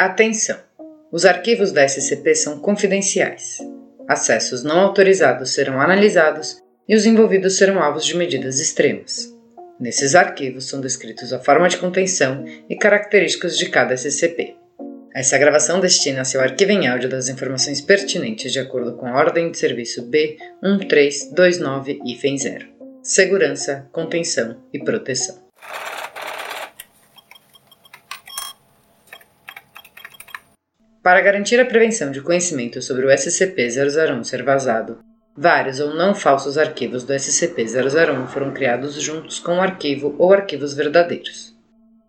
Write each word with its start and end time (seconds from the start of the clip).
Atenção! 0.00 0.56
Os 1.12 1.26
arquivos 1.26 1.72
da 1.72 1.86
SCP 1.86 2.34
são 2.34 2.58
confidenciais. 2.58 3.58
Acessos 4.08 4.64
não 4.64 4.80
autorizados 4.80 5.50
serão 5.50 5.78
analisados 5.78 6.56
e 6.88 6.96
os 6.96 7.04
envolvidos 7.04 7.58
serão 7.58 7.82
alvos 7.82 8.06
de 8.06 8.16
medidas 8.16 8.60
extremas. 8.60 9.30
Nesses 9.78 10.14
arquivos 10.14 10.66
são 10.66 10.80
descritos 10.80 11.34
a 11.34 11.38
forma 11.38 11.68
de 11.68 11.76
contenção 11.76 12.46
e 12.66 12.76
características 12.76 13.58
de 13.58 13.68
cada 13.68 13.94
SCP. 13.94 14.56
Essa 15.14 15.36
gravação 15.36 15.80
destina-se 15.80 16.38
ao 16.38 16.44
arquivo 16.44 16.72
em 16.72 16.88
áudio 16.88 17.10
das 17.10 17.28
informações 17.28 17.82
pertinentes 17.82 18.54
de 18.54 18.58
acordo 18.58 18.94
com 18.94 19.04
a 19.04 19.18
ordem 19.18 19.50
de 19.50 19.58
serviço 19.58 20.10
B1329-0. 20.10 22.68
Segurança, 23.02 23.86
contenção 23.92 24.56
e 24.72 24.82
proteção. 24.82 25.49
Para 31.02 31.22
garantir 31.22 31.58
a 31.58 31.64
prevenção 31.64 32.10
de 32.10 32.20
conhecimento 32.20 32.82
sobre 32.82 33.06
o 33.06 33.08
SCP-001 33.08 34.22
ser 34.22 34.42
vazado, 34.42 34.98
vários 35.34 35.80
ou 35.80 35.94
não 35.94 36.14
falsos 36.14 36.58
arquivos 36.58 37.04
do 37.04 37.14
SCP-001 37.14 38.26
foram 38.26 38.52
criados 38.52 39.00
juntos 39.00 39.38
com 39.38 39.56
o 39.56 39.60
arquivo 39.62 40.14
ou 40.18 40.30
arquivos 40.30 40.74
verdadeiros. 40.74 41.56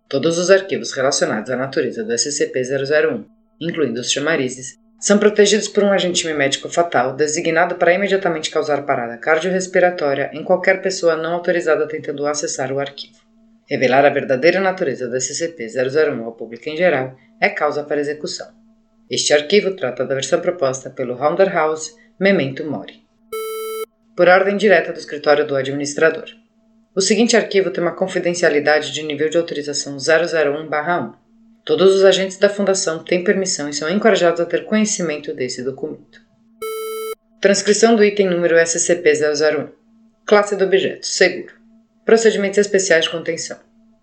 Todos 0.09 0.37
os 0.37 0.51
arquivos 0.51 0.91
relacionados 0.91 1.49
à 1.49 1.55
natureza 1.55 2.03
do 2.03 2.11
SCP-001, 2.11 3.23
incluindo 3.61 4.01
os 4.01 4.11
chamarizes, 4.11 4.75
são 4.99 5.17
protegidos 5.17 5.69
por 5.69 5.85
um 5.85 5.93
agente 5.93 6.27
mimético 6.27 6.67
fatal 6.67 7.15
designado 7.15 7.75
para 7.75 7.93
imediatamente 7.93 8.51
causar 8.51 8.85
parada 8.85 9.17
cardiorrespiratória 9.17 10.31
em 10.33 10.43
qualquer 10.43 10.81
pessoa 10.81 11.15
não 11.15 11.35
autorizada 11.35 11.87
tentando 11.87 12.27
acessar 12.27 12.73
o 12.73 12.79
arquivo. 12.79 13.21
Revelar 13.69 14.05
a 14.05 14.09
verdadeira 14.09 14.59
natureza 14.59 15.07
do 15.07 15.15
SCP-001 15.15 16.25
ao 16.25 16.33
público 16.33 16.67
em 16.67 16.75
geral 16.75 17.15
é 17.39 17.47
causa 17.47 17.85
para 17.85 18.01
execução. 18.01 18.60
Este 19.11 19.33
arquivo 19.33 19.75
trata 19.75 20.05
da 20.05 20.15
versão 20.15 20.39
proposta 20.39 20.89
pelo 20.89 21.15
Rounders 21.15 21.53
House 21.53 21.97
Memento 22.17 22.63
Mori. 22.63 23.03
Por 24.15 24.29
ordem 24.29 24.55
direta 24.55 24.93
do 24.93 24.99
escritório 24.99 25.45
do 25.45 25.53
administrador. 25.53 26.29
O 26.95 27.01
seguinte 27.01 27.35
arquivo 27.35 27.71
tem 27.71 27.83
uma 27.83 27.93
confidencialidade 27.93 28.93
de 28.93 29.03
nível 29.03 29.29
de 29.29 29.37
autorização 29.37 29.97
001-1. 29.97 31.13
Todos 31.65 31.93
os 31.93 32.05
agentes 32.05 32.37
da 32.37 32.47
Fundação 32.47 33.03
têm 33.03 33.21
permissão 33.21 33.67
e 33.67 33.73
são 33.73 33.89
encorajados 33.89 34.39
a 34.39 34.45
ter 34.45 34.63
conhecimento 34.63 35.33
desse 35.33 35.61
documento. 35.61 36.21
Transcrição 37.41 37.97
do 37.97 38.05
item 38.05 38.29
número 38.29 38.55
SCP-001. 38.55 39.71
Classe 40.25 40.55
do 40.55 40.63
objeto: 40.63 41.05
Seguro. 41.05 41.53
Procedimentos 42.05 42.59
especiais 42.59 43.03
de 43.03 43.11
contenção. 43.11 43.59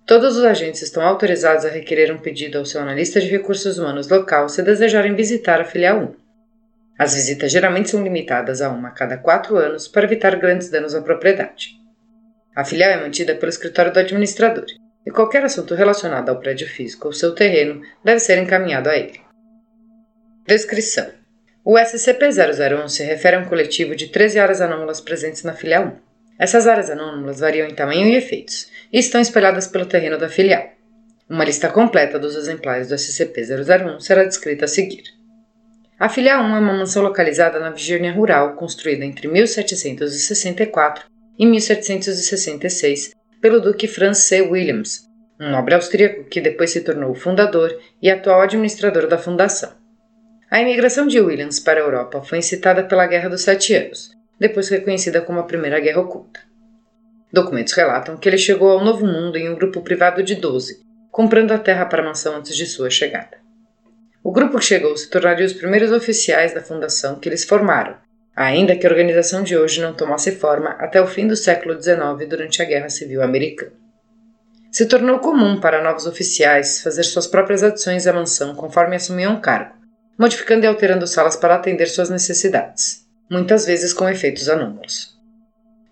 Todos 0.09 0.39
os 0.39 0.45
agentes 0.47 0.81
estão 0.81 1.03
autorizados 1.03 1.67
a 1.67 1.69
requerer 1.69 2.11
um 2.11 2.17
pedido 2.17 2.57
ao 2.57 2.65
seu 2.65 2.81
analista 2.81 3.21
de 3.21 3.29
recursos 3.29 3.77
humanos 3.77 4.09
local 4.09 4.49
se 4.49 4.63
desejarem 4.63 5.15
visitar 5.15 5.61
a 5.61 5.67
filial 5.67 5.99
1. 5.99 6.15
As 6.99 7.13
visitas 7.13 7.53
geralmente 7.53 7.91
são 7.91 8.03
limitadas 8.03 8.63
a 8.63 8.71
uma 8.71 8.89
a 8.89 8.93
cada 8.93 9.19
quatro 9.19 9.59
anos 9.59 9.87
para 9.87 10.07
evitar 10.07 10.35
grandes 10.37 10.71
danos 10.71 10.95
à 10.95 11.03
propriedade. 11.03 11.73
A 12.57 12.65
filial 12.65 12.91
é 12.91 12.97
mantida 13.03 13.35
pelo 13.35 13.51
escritório 13.51 13.93
do 13.93 13.99
administrador 13.99 14.65
e 15.05 15.11
qualquer 15.11 15.45
assunto 15.45 15.75
relacionado 15.75 16.31
ao 16.31 16.41
prédio 16.41 16.67
físico 16.67 17.09
ou 17.09 17.13
seu 17.13 17.35
terreno 17.35 17.83
deve 18.03 18.21
ser 18.21 18.39
encaminhado 18.39 18.89
a 18.89 18.97
ele. 18.97 19.21
Descrição: 20.47 21.11
O 21.63 21.75
SCP-001 21.75 22.89
se 22.89 23.05
refere 23.05 23.37
a 23.37 23.41
um 23.41 23.45
coletivo 23.45 23.95
de 23.95 24.07
13 24.07 24.39
áreas 24.39 24.63
anômalas 24.63 25.03
presentes 25.03 25.43
na 25.43 25.53
filial 25.53 25.85
1. 25.85 26.09
Essas 26.39 26.67
áreas 26.67 26.89
anômalas 26.89 27.41
variam 27.41 27.69
em 27.69 27.75
tamanho 27.75 28.07
e 28.07 28.17
efeitos 28.17 28.71
estão 28.93 29.21
espalhadas 29.21 29.67
pelo 29.67 29.87
terreno 29.87 30.19
da 30.19 30.29
filial. 30.29 30.71
Uma 31.29 31.45
lista 31.45 31.69
completa 31.69 32.19
dos 32.19 32.35
exemplares 32.37 32.89
do 32.89 32.95
SCP-001 32.95 34.01
será 34.01 34.25
descrita 34.25 34.65
a 34.65 34.69
seguir. 34.69 35.03
A 35.99 36.09
filial 36.09 36.43
1 36.43 36.45
é 36.45 36.59
uma 36.61 36.61
mansão 36.61 37.03
localizada 37.03 37.59
na 37.59 37.71
Virgínia 37.71 38.13
Rural, 38.13 38.55
construída 38.55 39.05
entre 39.05 39.29
1764 39.29 41.05
e 41.39 41.45
1766 41.45 43.13
pelo 43.41 43.61
Duque 43.61 43.87
Franz 43.87 44.19
C. 44.19 44.41
Williams, 44.41 45.09
um 45.41 45.51
nobre 45.51 45.75
austríaco 45.75 46.25
que 46.25 46.41
depois 46.41 46.71
se 46.71 46.81
tornou 46.81 47.11
o 47.11 47.15
fundador 47.15 47.77
e 48.03 48.11
atual 48.11 48.41
administrador 48.41 49.07
da 49.07 49.19
fundação. 49.19 49.73
A 50.51 50.61
imigração 50.61 51.07
de 51.07 51.21
Williams 51.21 51.61
para 51.61 51.79
a 51.79 51.85
Europa 51.85 52.23
foi 52.23 52.39
incitada 52.39 52.85
pela 52.85 53.07
Guerra 53.07 53.29
dos 53.29 53.43
Sete 53.43 53.75
Anos, 53.75 54.11
depois 54.41 54.69
reconhecida 54.69 55.21
como 55.21 55.41
a 55.41 55.45
Primeira 55.45 55.79
Guerra 55.79 56.01
Oculta. 56.01 56.48
Documentos 57.33 57.75
relatam 57.75 58.17
que 58.17 58.29
ele 58.29 58.39
chegou 58.39 58.71
ao 58.71 58.85
Novo 58.85 59.07
Mundo 59.07 59.37
em 59.37 59.51
um 59.51 59.55
grupo 59.55 59.83
privado 59.83 60.23
de 60.23 60.35
12, 60.35 60.81
comprando 61.11 61.53
a 61.53 61.59
terra 61.59 61.85
para 61.85 62.03
a 62.03 62.05
mansão 62.05 62.37
antes 62.37 62.57
de 62.57 62.67
sua 62.67 62.89
chegada. 62.89 63.37
O 64.23 64.33
grupo 64.33 64.59
que 64.59 64.65
chegou 64.65 64.97
se 64.97 65.11
tornaria 65.11 65.45
os 65.47 65.53
primeiros 65.53 65.93
oficiais 65.93 66.55
da 66.55 66.63
fundação 66.63 67.19
que 67.19 67.29
eles 67.29 67.45
formaram, 67.45 67.97
ainda 68.35 68.77
que 68.77 68.87
a 68.87 68.91
organização 68.91 69.43
de 69.43 69.57
hoje 69.57 69.81
não 69.81 69.93
tomasse 69.93 70.33
forma 70.33 70.71
até 70.79 71.01
o 71.01 71.07
fim 71.07 71.27
do 71.27 71.37
século 71.37 71.81
XIX 71.81 72.29
durante 72.29 72.63
a 72.63 72.65
Guerra 72.65 72.89
Civil 72.89 73.23
Americana. 73.23 73.73
Se 74.71 74.87
tornou 74.87 75.19
comum 75.19 75.61
para 75.61 75.83
novos 75.83 76.07
oficiais 76.07 76.83
fazer 76.83 77.03
suas 77.03 77.27
próprias 77.27 77.63
adições 77.63 78.07
à 78.07 78.13
mansão 78.13 78.55
conforme 78.55 78.97
assumiam 78.97 79.35
o 79.35 79.41
cargo, 79.41 79.75
modificando 80.19 80.65
e 80.65 80.67
alterando 80.67 81.07
salas 81.07 81.37
para 81.37 81.55
atender 81.55 81.87
suas 81.87 82.11
necessidades 82.11 83.09
muitas 83.31 83.67
vezes 83.67 83.93
com 83.93 84.09
efeitos 84.09 84.49
anômalos. 84.49 85.18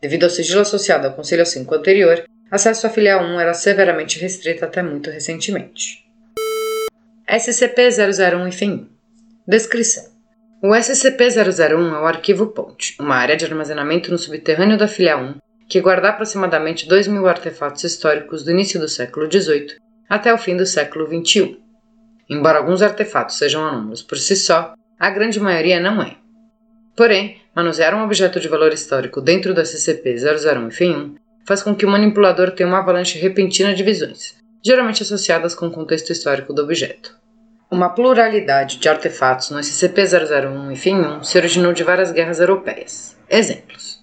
Devido 0.00 0.24
ao 0.24 0.30
sigilo 0.30 0.60
associado 0.60 1.06
ao 1.06 1.14
Conselho 1.14 1.46
5 1.46 1.74
anterior, 1.74 2.24
acesso 2.50 2.86
à 2.86 2.90
filial 2.90 3.22
1 3.24 3.40
era 3.40 3.54
severamente 3.54 4.18
restrito 4.18 4.64
até 4.64 4.82
muito 4.82 5.10
recentemente. 5.10 6.04
SCP-001 7.28 8.52
FEM 8.52 8.88
Descrição 9.48 10.04
O 10.62 10.68
SCP-001 10.68 11.96
é 11.96 12.00
o 12.00 12.06
arquivo 12.06 12.48
Ponte, 12.48 12.94
uma 13.00 13.16
área 13.16 13.36
de 13.36 13.44
armazenamento 13.44 14.10
no 14.10 14.18
subterrâneo 14.18 14.78
da 14.78 14.86
filial 14.86 15.20
1 15.20 15.34
que 15.68 15.80
guarda 15.80 16.10
aproximadamente 16.10 16.86
2 16.86 17.08
mil 17.08 17.26
artefatos 17.26 17.82
históricos 17.82 18.44
do 18.44 18.52
início 18.52 18.78
do 18.78 18.88
século 18.88 19.30
XVIII 19.30 19.76
até 20.08 20.32
o 20.32 20.38
fim 20.38 20.56
do 20.56 20.64
século 20.64 21.06
XXI. 21.06 21.60
Embora 22.30 22.58
alguns 22.58 22.82
artefatos 22.82 23.36
sejam 23.36 23.64
anômalos 23.64 24.02
por 24.02 24.18
si 24.18 24.36
só, 24.36 24.74
a 24.98 25.10
grande 25.10 25.40
maioria 25.40 25.80
não 25.80 26.00
é, 26.02 26.16
Porém, 26.96 27.36
manusear 27.54 27.94
um 27.94 28.02
objeto 28.02 28.40
de 28.40 28.48
valor 28.48 28.72
histórico 28.72 29.20
dentro 29.20 29.52
do 29.52 29.60
SCP-001 29.60 30.68
FIM1 30.68 31.16
faz 31.46 31.62
com 31.62 31.74
que 31.74 31.84
o 31.84 31.88
manipulador 31.90 32.52
tenha 32.52 32.66
uma 32.66 32.78
avalanche 32.78 33.18
repentina 33.18 33.74
de 33.74 33.82
visões, 33.82 34.34
geralmente 34.64 35.02
associadas 35.02 35.54
com 35.54 35.66
o 35.66 35.70
contexto 35.70 36.10
histórico 36.10 36.54
do 36.54 36.62
objeto. 36.62 37.14
Uma 37.70 37.90
pluralidade 37.90 38.78
de 38.78 38.88
artefatos 38.88 39.50
no 39.50 39.58
SCP-001 39.58 40.72
e 40.72 40.76
FIM-1 40.76 41.22
se 41.22 41.36
originou 41.36 41.74
de 41.74 41.84
várias 41.84 42.12
guerras 42.12 42.40
europeias. 42.40 43.14
Exemplos: 43.28 44.02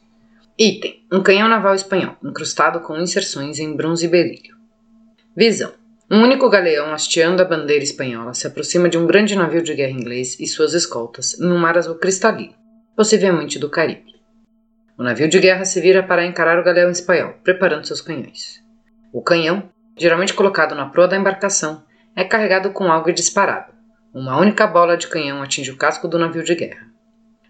Item: 0.55 1.03
um 1.11 1.23
canhão 1.23 1.47
naval 1.47 1.73
espanhol, 1.73 2.15
incrustado 2.23 2.79
com 2.81 2.95
inserções 2.97 3.57
em 3.57 3.75
bronze 3.75 4.05
e 4.05 4.09
berílio. 4.09 4.55
Visão: 5.35 5.71
um 6.11 6.21
único 6.21 6.47
galeão 6.47 6.93
hasteando 6.93 7.41
a 7.41 7.45
bandeira 7.45 7.83
espanhola 7.83 8.35
se 8.35 8.45
aproxima 8.45 8.87
de 8.87 8.99
um 8.99 9.07
grande 9.07 9.35
navio 9.35 9.63
de 9.63 9.73
guerra 9.73 9.93
inglês 9.93 10.39
e 10.39 10.45
suas 10.45 10.75
escoltas 10.75 11.37
num 11.39 11.57
mar 11.57 11.75
azul 11.75 11.95
cristalino 11.95 12.62
possivelmente 12.95 13.57
do 13.57 13.69
Caribe. 13.69 14.13
O 14.97 15.03
navio 15.03 15.27
de 15.27 15.39
guerra 15.39 15.65
se 15.65 15.81
vira 15.81 16.03
para 16.03 16.25
encarar 16.25 16.59
o 16.59 16.63
galeão 16.63 16.91
espanhol, 16.91 17.33
preparando 17.43 17.87
seus 17.87 18.01
canhões. 18.01 18.63
O 19.11 19.21
canhão, 19.21 19.69
geralmente 19.97 20.33
colocado 20.33 20.75
na 20.75 20.85
proa 20.85 21.07
da 21.07 21.17
embarcação, 21.17 21.83
é 22.15 22.23
carregado 22.23 22.69
com 22.69 22.91
algo 22.91 23.09
e 23.09 23.13
disparado. 23.13 23.73
Uma 24.13 24.37
única 24.39 24.67
bola 24.67 24.95
de 24.95 25.07
canhão 25.07 25.41
atinge 25.41 25.71
o 25.71 25.77
casco 25.77 26.07
do 26.07 26.19
navio 26.19 26.43
de 26.43 26.53
guerra. 26.53 26.87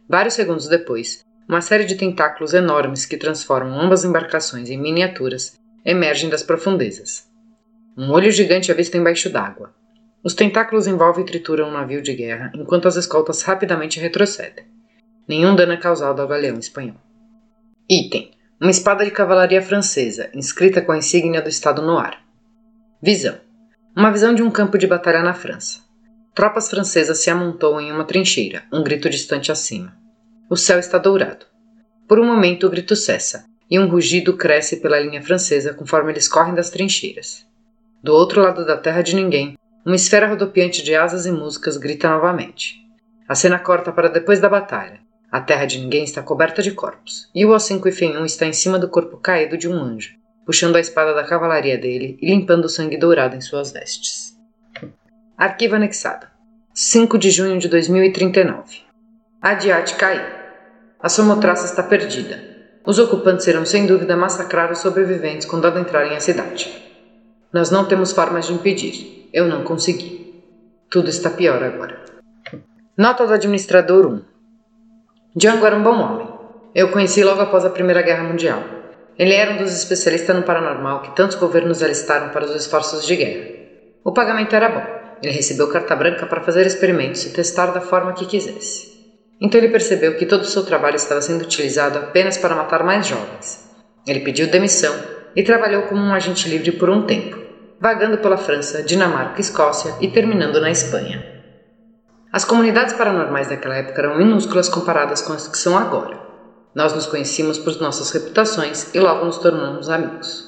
Vários 0.07 0.33
segundos 0.33 0.69
depois, 0.69 1.25
uma 1.47 1.59
série 1.59 1.83
de 1.83 1.95
tentáculos 1.95 2.53
enormes 2.53 3.05
que 3.05 3.17
transformam 3.17 3.79
ambas 3.79 4.05
embarcações 4.05 4.69
em 4.69 4.77
miniaturas 4.77 5.59
emergem 5.85 6.29
das 6.29 6.43
profundezas. 6.43 7.29
Um 7.97 8.09
olho 8.11 8.31
gigante 8.31 8.71
é 8.71 8.73
visto 8.73 8.95
embaixo 8.95 9.29
d'água. 9.29 9.73
Os 10.23 10.33
tentáculos 10.33 10.87
envolvem 10.87 11.23
e 11.23 11.27
trituram 11.27 11.67
o 11.67 11.73
navio 11.73 12.01
de 12.01 12.13
guerra 12.13 12.51
enquanto 12.55 12.87
as 12.87 12.95
escoltas 12.95 13.41
rapidamente 13.41 13.99
retrocedem. 13.99 14.72
Nenhum 15.27 15.55
dano 15.55 15.71
é 15.71 15.77
causado 15.77 16.21
ao 16.21 16.27
galeão 16.27 16.59
espanhol. 16.59 16.97
Item: 17.89 18.31
uma 18.59 18.71
espada 18.71 19.05
de 19.05 19.11
cavalaria 19.11 19.61
francesa, 19.61 20.29
inscrita 20.33 20.81
com 20.81 20.91
a 20.91 20.97
insígnia 20.97 21.41
do 21.41 21.49
Estado 21.49 21.81
no 21.81 21.97
ar. 21.97 22.21
Visão: 23.01 23.37
uma 23.95 24.11
visão 24.11 24.33
de 24.33 24.43
um 24.43 24.51
campo 24.51 24.77
de 24.77 24.87
batalha 24.87 25.21
na 25.21 25.33
França. 25.33 25.81
Tropas 26.33 26.69
francesas 26.69 27.19
se 27.19 27.29
amontoam 27.29 27.79
em 27.79 27.91
uma 27.91 28.05
trincheira, 28.05 28.63
um 28.71 28.83
grito 28.83 29.09
distante 29.09 29.51
acima. 29.51 29.95
O 30.49 30.57
céu 30.57 30.79
está 30.79 30.97
dourado. 30.97 31.45
Por 32.07 32.19
um 32.19 32.25
momento 32.25 32.67
o 32.67 32.69
grito 32.69 32.95
cessa, 32.95 33.45
e 33.69 33.79
um 33.79 33.87
rugido 33.87 34.35
cresce 34.35 34.77
pela 34.77 34.99
linha 34.99 35.21
francesa 35.21 35.73
conforme 35.73 36.11
eles 36.11 36.27
correm 36.27 36.53
das 36.53 36.69
trincheiras. 36.69 37.45
Do 38.03 38.13
outro 38.13 38.41
lado 38.41 38.65
da 38.65 38.77
terra 38.77 39.01
de 39.01 39.15
ninguém, 39.15 39.57
uma 39.85 39.95
esfera 39.95 40.27
rodopiante 40.27 40.83
de 40.83 40.95
asas 40.95 41.25
e 41.25 41.31
músicas 41.31 41.77
grita 41.77 42.09
novamente. 42.09 42.75
A 43.27 43.35
cena 43.35 43.59
corta 43.59 43.91
para 43.91 44.09
depois 44.09 44.39
da 44.39 44.49
batalha, 44.49 44.99
a 45.33 45.41
terra 45.41 45.65
de 45.65 45.79
ninguém 45.79 46.03
está 46.03 46.21
coberta 46.21 46.61
de 46.61 46.69
corpos, 46.69 47.27
e 47.33 47.43
o 47.43 47.49
O5 47.49 48.19
1 48.21 48.23
está 48.23 48.45
em 48.45 48.53
cima 48.53 48.77
do 48.77 48.87
corpo 48.87 49.17
caído 49.17 49.57
de 49.57 49.67
um 49.67 49.73
anjo, 49.73 50.13
puxando 50.45 50.75
a 50.75 50.79
espada 50.79 51.11
da 51.11 51.23
cavalaria 51.23 51.75
dele 51.75 52.19
e 52.21 52.29
limpando 52.29 52.65
o 52.65 52.69
sangue 52.69 52.97
dourado 52.97 53.35
em 53.35 53.41
suas 53.41 53.71
vestes. 53.71 54.37
Arquivo 55.35 55.73
anexado. 55.73 56.27
5 56.71 57.17
de 57.17 57.31
junho 57.31 57.57
de 57.57 57.67
2039. 57.67 58.81
Adiate 59.41 59.95
caiu. 59.95 60.21
A 60.99 61.09
Somotraça 61.09 61.65
está 61.65 61.81
perdida. 61.81 62.39
Os 62.85 62.99
ocupantes 62.99 63.45
serão 63.45 63.65
sem 63.65 63.87
dúvida 63.87 64.15
massacrar 64.15 64.71
os 64.71 64.77
sobreviventes 64.77 65.47
quando 65.47 65.65
adentrarem 65.65 66.15
a 66.15 66.19
cidade. 66.19 66.71
Nós 67.51 67.71
não 67.71 67.85
temos 67.85 68.11
formas 68.11 68.45
de 68.45 68.53
impedir. 68.53 69.29
Eu 69.33 69.47
não 69.47 69.63
consegui. 69.63 70.43
Tudo 70.91 71.09
está 71.09 71.31
pior 71.31 71.63
agora. 71.63 72.05
Nota 72.95 73.25
do 73.25 73.33
administrador 73.33 74.05
1. 74.05 74.32
Django 75.35 75.65
era 75.65 75.75
um 75.75 75.81
bom 75.81 75.99
homem. 75.99 76.27
Eu 76.75 76.87
o 76.87 76.91
conheci 76.91 77.23
logo 77.23 77.41
após 77.41 77.65
a 77.65 77.69
Primeira 77.71 78.03
Guerra 78.03 78.23
Mundial. 78.23 78.63
Ele 79.17 79.33
era 79.33 79.51
um 79.51 79.57
dos 79.57 79.75
especialistas 79.75 80.35
no 80.35 80.43
paranormal 80.43 81.01
que 81.01 81.15
tantos 81.15 81.37
governos 81.37 81.81
alistaram 81.81 82.29
para 82.29 82.45
os 82.45 82.51
esforços 82.51 83.03
de 83.03 83.15
guerra. 83.15 83.47
O 84.03 84.11
pagamento 84.11 84.55
era 84.55 84.69
bom. 84.69 84.85
Ele 85.23 85.33
recebeu 85.33 85.67
carta 85.67 85.95
branca 85.95 86.27
para 86.27 86.43
fazer 86.43 86.67
experimentos 86.67 87.25
e 87.25 87.33
testar 87.33 87.71
da 87.71 87.81
forma 87.81 88.13
que 88.13 88.27
quisesse. 88.27 88.93
Então 89.41 89.59
ele 89.59 89.69
percebeu 89.69 90.15
que 90.15 90.27
todo 90.27 90.41
o 90.41 90.45
seu 90.45 90.61
trabalho 90.61 90.97
estava 90.97 91.19
sendo 91.19 91.41
utilizado 91.41 91.97
apenas 91.97 92.37
para 92.37 92.55
matar 92.55 92.83
mais 92.83 93.07
jovens. 93.07 93.59
Ele 94.05 94.19
pediu 94.19 94.45
demissão 94.45 94.95
e 95.35 95.41
trabalhou 95.41 95.81
como 95.83 95.99
um 96.03 96.13
agente 96.13 96.47
livre 96.47 96.73
por 96.73 96.91
um 96.91 97.07
tempo, 97.07 97.35
vagando 97.81 98.19
pela 98.19 98.37
França, 98.37 98.83
Dinamarca, 98.83 99.41
Escócia 99.41 99.95
e 99.99 100.07
terminando 100.07 100.61
na 100.61 100.69
Espanha. 100.69 101.32
As 102.33 102.43
comunidades 102.43 102.95
paranormais 102.95 103.47
daquela 103.47 103.77
época 103.77 104.01
eram 104.01 104.17
minúsculas 104.17 104.67
comparadas 104.67 105.21
com 105.21 105.33
as 105.33 105.47
que 105.47 105.55
são 105.55 105.77
agora. 105.77 106.19
Nós 106.73 106.91
nos 106.91 107.05
conhecíamos 107.05 107.59
por 107.59 107.79
nossas 107.79 108.09
reputações 108.09 108.89
e 108.91 108.99
logo 108.99 109.23
nos 109.23 109.37
tornamos 109.37 109.87
amigos. 109.87 110.43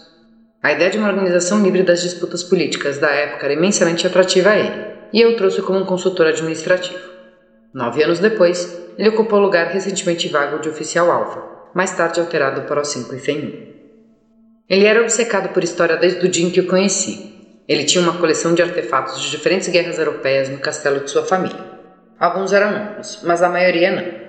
A 0.63 0.71
ideia 0.71 0.89
de 0.89 0.97
uma 0.97 1.09
organização 1.09 1.61
livre 1.61 1.83
das 1.83 2.01
disputas 2.01 2.41
políticas 2.41 2.97
da 2.97 3.11
época 3.11 3.45
era 3.45 3.53
imensamente 3.53 4.07
atrativa 4.07 4.49
a 4.49 4.57
ele, 4.57 4.95
e 5.13 5.21
eu 5.21 5.33
o 5.33 5.35
trouxe 5.35 5.61
como 5.61 5.77
um 5.77 5.85
consultor 5.85 6.25
administrativo. 6.25 6.97
Nove 7.71 8.01
anos 8.01 8.17
depois, 8.17 8.67
ele 8.97 9.09
ocupou 9.09 9.37
o 9.37 9.43
lugar 9.43 9.67
recentemente 9.67 10.27
vago 10.27 10.57
de 10.57 10.69
oficial 10.69 11.11
alfa, 11.11 11.43
mais 11.75 11.91
tarde 11.91 12.19
alterado 12.19 12.63
para 12.63 12.81
o 12.81 12.83
5 12.83 13.13
e 13.13 13.19
FEM 13.19 13.75
Ele 14.67 14.85
era 14.87 15.01
obcecado 15.01 15.49
por 15.49 15.63
história 15.63 15.97
desde 15.97 16.25
o 16.25 16.29
dia 16.29 16.47
em 16.47 16.49
que 16.49 16.61
o 16.61 16.67
conheci. 16.67 17.61
Ele 17.67 17.83
tinha 17.83 18.03
uma 18.03 18.17
coleção 18.17 18.55
de 18.55 18.63
artefatos 18.63 19.21
de 19.21 19.29
diferentes 19.29 19.67
guerras 19.67 19.99
europeias 19.99 20.49
no 20.49 20.57
castelo 20.57 21.01
de 21.01 21.11
sua 21.11 21.23
família. 21.23 21.74
Alguns 22.19 22.53
eram 22.53 22.71
novos, 22.71 23.19
mas 23.23 23.41
a 23.41 23.49
maioria 23.49 23.91
não. 23.91 24.25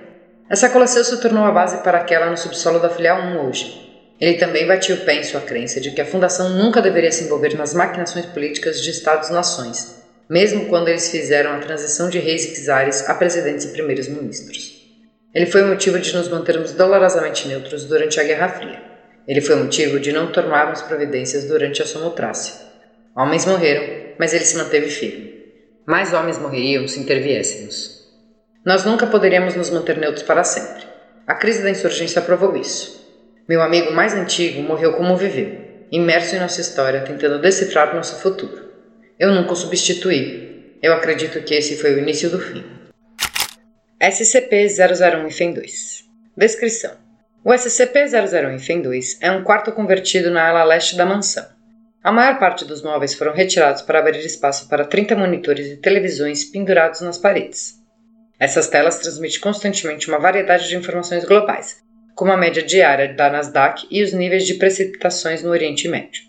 Essa 0.49 0.69
coleção 0.69 1.03
se 1.03 1.21
tornou 1.21 1.43
a 1.43 1.51
base 1.51 1.83
para 1.83 1.99
aquela 1.99 2.29
no 2.29 2.37
subsolo 2.37 2.79
da 2.79 2.89
filial 2.89 3.19
1 3.19 3.47
hoje, 3.47 3.87
ele 4.19 4.33
também 4.35 4.65
batia 4.65 4.95
o 4.95 4.99
pé 4.99 5.15
em 5.15 5.23
sua 5.23 5.41
crença 5.41 5.79
de 5.79 5.91
que 5.91 6.01
a 6.01 6.05
Fundação 6.05 6.49
nunca 6.49 6.81
deveria 6.81 7.11
se 7.11 7.25
envolver 7.25 7.55
nas 7.55 7.75
maquinações 7.75 8.25
políticas 8.25 8.81
de 8.81 8.89
Estados-nações, 8.89 10.03
mesmo 10.27 10.65
quando 10.65 10.87
eles 10.87 11.11
fizeram 11.11 11.53
a 11.53 11.59
transição 11.59 12.09
de 12.09 12.17
reis 12.17 12.45
e 12.45 12.65
czares 12.65 13.07
a 13.07 13.13
presidentes 13.13 13.65
e 13.65 13.73
primeiros 13.73 14.07
ministros. 14.07 14.75
Ele 15.35 15.45
foi 15.45 15.61
o 15.61 15.67
motivo 15.67 15.99
de 15.99 16.15
nos 16.15 16.29
mantermos 16.29 16.71
dolorosamente 16.71 17.47
neutros 17.47 17.85
durante 17.85 18.19
a 18.19 18.23
Guerra 18.23 18.49
Fria. 18.49 18.81
Ele 19.27 19.41
foi 19.41 19.55
o 19.55 19.65
motivo 19.65 19.99
de 19.99 20.11
não 20.11 20.31
tomarmos 20.31 20.81
providências 20.81 21.43
durante 21.43 21.83
a 21.83 21.85
Somotrácia. 21.85 22.55
Homens 23.15 23.45
morreram, 23.45 24.15
mas 24.17 24.33
ele 24.33 24.45
se 24.45 24.57
manteve 24.57 24.89
firme. 24.89 25.36
Mais 25.87 26.11
homens 26.11 26.37
morreriam 26.37 26.85
se 26.85 26.99
interviéssemos. 26.99 28.05
Nós 28.65 28.83
nunca 28.83 29.07
poderíamos 29.07 29.55
nos 29.55 29.69
manter 29.69 29.97
neutros 29.97 30.23
para 30.23 30.43
sempre. 30.43 30.85
A 31.25 31.33
crise 31.33 31.63
da 31.63 31.69
insurgência 31.69 32.21
provou 32.21 32.57
isso. 32.57 33.07
Meu 33.47 33.61
amigo 33.61 33.93
mais 33.93 34.13
antigo 34.13 34.61
morreu 34.61 34.95
como 34.95 35.15
viveu, 35.15 35.61
imerso 35.89 36.35
em 36.35 36.39
nossa 36.41 36.59
história, 36.59 37.05
tentando 37.05 37.39
decifrar 37.39 37.95
nosso 37.95 38.21
futuro. 38.21 38.69
Eu 39.17 39.31
nunca 39.31 39.53
o 39.53 39.55
substituí. 39.55 40.75
Eu 40.83 40.91
acredito 40.91 41.41
que 41.41 41.55
esse 41.55 41.77
foi 41.77 41.93
o 41.93 41.99
início 41.99 42.29
do 42.29 42.39
fim. 42.39 42.65
SCP-001 44.01 45.31
FEM 45.31 45.53
2 45.53 46.03
Descrição 46.35 46.91
O 47.45 47.53
SCP-001 47.53 48.59
FEM 48.59 48.81
2 48.81 49.19
é 49.21 49.31
um 49.31 49.41
quarto 49.41 49.71
convertido 49.71 50.29
na 50.31 50.49
ala 50.49 50.65
leste 50.65 50.97
da 50.97 51.05
mansão. 51.05 51.56
A 52.07 52.11
maior 52.13 52.39
parte 52.39 52.63
dos 52.63 52.81
móveis 52.81 53.15
foram 53.15 53.33
retirados 53.33 53.81
para 53.81 53.99
abrir 53.99 54.19
espaço 54.19 54.69
para 54.69 54.85
30 54.85 55.13
monitores 55.13 55.67
e 55.67 55.75
televisões 55.75 56.45
pendurados 56.45 57.01
nas 57.01 57.17
paredes. 57.17 57.73
Essas 58.39 58.69
telas 58.69 58.99
transmitem 58.99 59.41
constantemente 59.41 60.07
uma 60.07 60.17
variedade 60.17 60.69
de 60.69 60.77
informações 60.77 61.25
globais, 61.25 61.83
como 62.15 62.31
a 62.31 62.37
média 62.37 62.63
diária 62.63 63.13
da 63.13 63.29
Nasdaq 63.29 63.85
e 63.91 64.01
os 64.01 64.13
níveis 64.13 64.45
de 64.45 64.53
precipitações 64.53 65.43
no 65.43 65.49
Oriente 65.49 65.89
Médio. 65.89 66.23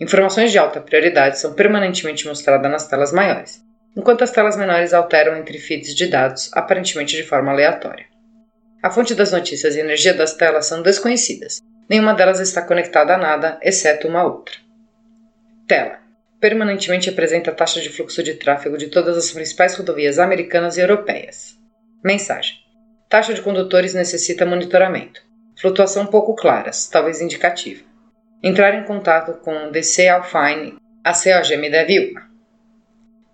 Informações 0.00 0.50
de 0.50 0.56
alta 0.56 0.80
prioridade 0.80 1.38
são 1.38 1.52
permanentemente 1.52 2.26
mostradas 2.26 2.72
nas 2.72 2.88
telas 2.88 3.12
maiores, 3.12 3.60
enquanto 3.94 4.24
as 4.24 4.30
telas 4.30 4.56
menores 4.56 4.94
alteram 4.94 5.36
entre 5.36 5.58
feeds 5.58 5.94
de 5.94 6.06
dados, 6.06 6.48
aparentemente 6.54 7.16
de 7.16 7.22
forma 7.22 7.52
aleatória. 7.52 8.06
A 8.82 8.88
fonte 8.88 9.14
das 9.14 9.30
notícias 9.30 9.76
e 9.76 9.78
a 9.78 9.84
energia 9.84 10.14
das 10.14 10.32
telas 10.32 10.64
são 10.64 10.80
desconhecidas. 10.80 11.60
Nenhuma 11.86 12.14
delas 12.14 12.40
está 12.40 12.62
conectada 12.62 13.14
a 13.14 13.18
nada, 13.18 13.58
exceto 13.60 14.08
uma 14.08 14.24
outra. 14.24 14.61
Tela. 15.66 15.98
Permanentemente 16.40 17.08
apresenta 17.08 17.50
a 17.50 17.54
taxa 17.54 17.80
de 17.80 17.88
fluxo 17.88 18.22
de 18.22 18.34
tráfego 18.34 18.76
de 18.76 18.88
todas 18.88 19.16
as 19.16 19.30
principais 19.30 19.76
rodovias 19.76 20.18
americanas 20.18 20.76
e 20.76 20.80
europeias. 20.80 21.56
Mensagem. 22.04 22.56
Taxa 23.08 23.32
de 23.32 23.42
condutores 23.42 23.94
necessita 23.94 24.44
monitoramento. 24.44 25.22
Flutuação 25.60 26.06
pouco 26.06 26.34
claras, 26.34 26.88
talvez 26.88 27.20
indicativa. 27.20 27.84
Entrar 28.42 28.74
em 28.74 28.84
contato 28.84 29.34
com 29.34 29.70
DC 29.70 30.08
Alfine, 30.08 30.76
a 31.04 31.12
COG 31.12 31.56
me 31.56 31.70
deve 31.70 32.10
uma. 32.10 32.28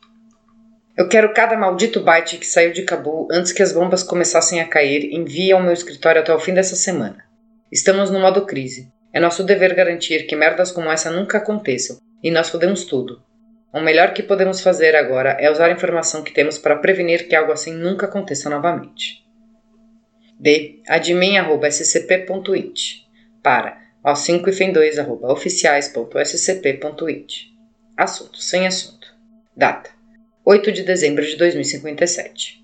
Eu 0.99 1.09
quero 1.09 1.33
cada 1.33 1.57
maldito 1.57 2.01
byte 2.01 2.39
que 2.39 2.47
saiu 2.49 2.73
de 2.73 2.83
Cabul 2.83 3.29
antes 3.31 3.53
que 3.53 3.63
as 3.63 3.71
bombas 3.71 4.03
começassem 4.03 4.61
a 4.61 4.67
cair 4.67 5.15
envie 5.15 5.53
ao 5.53 5.63
meu 5.63 5.73
escritório 5.73 6.21
até 6.21 6.35
o 6.35 6.41
fim 6.41 6.53
dessa 6.53 6.75
semana. 6.75 7.25
Estamos 7.71 8.11
no 8.11 8.19
modo 8.19 8.45
crise. 8.45 8.93
É 9.13 9.21
nosso 9.21 9.45
dever 9.45 9.73
garantir 9.73 10.27
que 10.27 10.35
merdas 10.35 10.73
como 10.73 10.91
essa 10.91 11.13
nunca 11.13 11.39
aconteçam, 11.39 11.97
e 12.21 12.29
nós 12.29 12.51
podemos 12.51 12.87
tudo. 12.87 13.23
O 13.75 13.81
melhor 13.81 14.15
que 14.15 14.23
podemos 14.23 14.61
fazer 14.61 14.95
agora 14.95 15.31
é 15.41 15.51
usar 15.51 15.67
a 15.67 15.73
informação 15.73 16.23
que 16.23 16.33
temos 16.33 16.59
para 16.59 16.77
prevenir 16.77 17.27
que 17.27 17.35
algo 17.35 17.51
assim 17.51 17.75
nunca 17.75 18.07
aconteça 18.07 18.49
novamente 18.49 19.25
de 20.39 20.81
admin.scp.int 20.87 23.03
para 23.43 23.83
ao 24.03 24.15
5 24.15 24.49
e 24.49 24.73
2 24.73 24.97
oficiais.scp.int. 25.23 27.53
Assunto 27.97 28.39
sem 28.39 28.67
assunto. 28.67 29.13
Data: 29.57 29.91
8 30.45 30.71
de 30.71 30.85
dezembro 30.85 31.27
de 31.27 31.35
2057. 31.37 32.63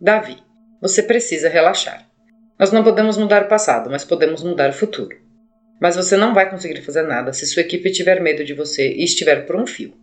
Davi, 0.00 0.38
você 0.80 1.02
precisa 1.02 1.50
relaxar. 1.50 2.08
Nós 2.58 2.72
não 2.72 2.82
podemos 2.82 3.18
mudar 3.18 3.42
o 3.42 3.48
passado, 3.48 3.90
mas 3.90 4.04
podemos 4.04 4.42
mudar 4.42 4.70
o 4.70 4.74
futuro. 4.74 5.20
Mas 5.78 5.96
você 5.96 6.16
não 6.16 6.32
vai 6.32 6.48
conseguir 6.48 6.80
fazer 6.80 7.02
nada 7.02 7.34
se 7.34 7.46
sua 7.46 7.60
equipe 7.60 7.92
tiver 7.92 8.22
medo 8.22 8.42
de 8.42 8.54
você 8.54 8.90
e 8.90 9.04
estiver 9.04 9.46
por 9.46 9.56
um 9.56 9.66
fio. 9.66 10.00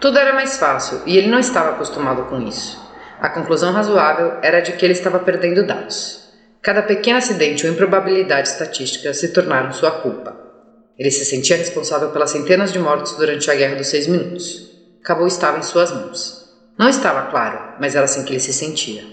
Tudo 0.00 0.18
era 0.18 0.32
mais 0.32 0.56
fácil 0.56 1.02
e 1.04 1.18
ele 1.18 1.28
não 1.28 1.38
estava 1.38 1.70
acostumado 1.72 2.24
com 2.24 2.40
isso. 2.40 2.80
A 3.20 3.28
conclusão 3.28 3.70
razoável 3.70 4.38
era 4.42 4.60
de 4.60 4.72
que 4.72 4.84
ele 4.84 4.94
estava 4.94 5.18
perdendo 5.18 5.66
dados. 5.66 6.26
Cada 6.62 6.82
pequeno 6.82 7.18
acidente 7.18 7.66
ou 7.66 7.72
improbabilidade 7.72 8.48
estatística 8.48 9.12
se 9.12 9.28
tornaram 9.28 9.72
sua 9.72 9.90
culpa. 9.90 10.34
Ele 10.98 11.10
se 11.10 11.24
sentia 11.26 11.56
responsável 11.56 12.08
pelas 12.10 12.30
centenas 12.30 12.72
de 12.72 12.78
mortos 12.78 13.14
durante 13.16 13.50
a 13.50 13.54
Guerra 13.54 13.76
dos 13.76 13.88
Seis 13.88 14.06
Minutos. 14.06 14.70
Cabo 15.04 15.26
estava 15.26 15.58
em 15.58 15.62
suas 15.62 15.92
mãos. 15.92 16.48
Não 16.78 16.88
estava 16.88 17.30
claro, 17.30 17.76
mas 17.78 17.94
era 17.94 18.06
assim 18.06 18.24
que 18.24 18.32
ele 18.32 18.40
se 18.40 18.54
sentia. 18.54 19.04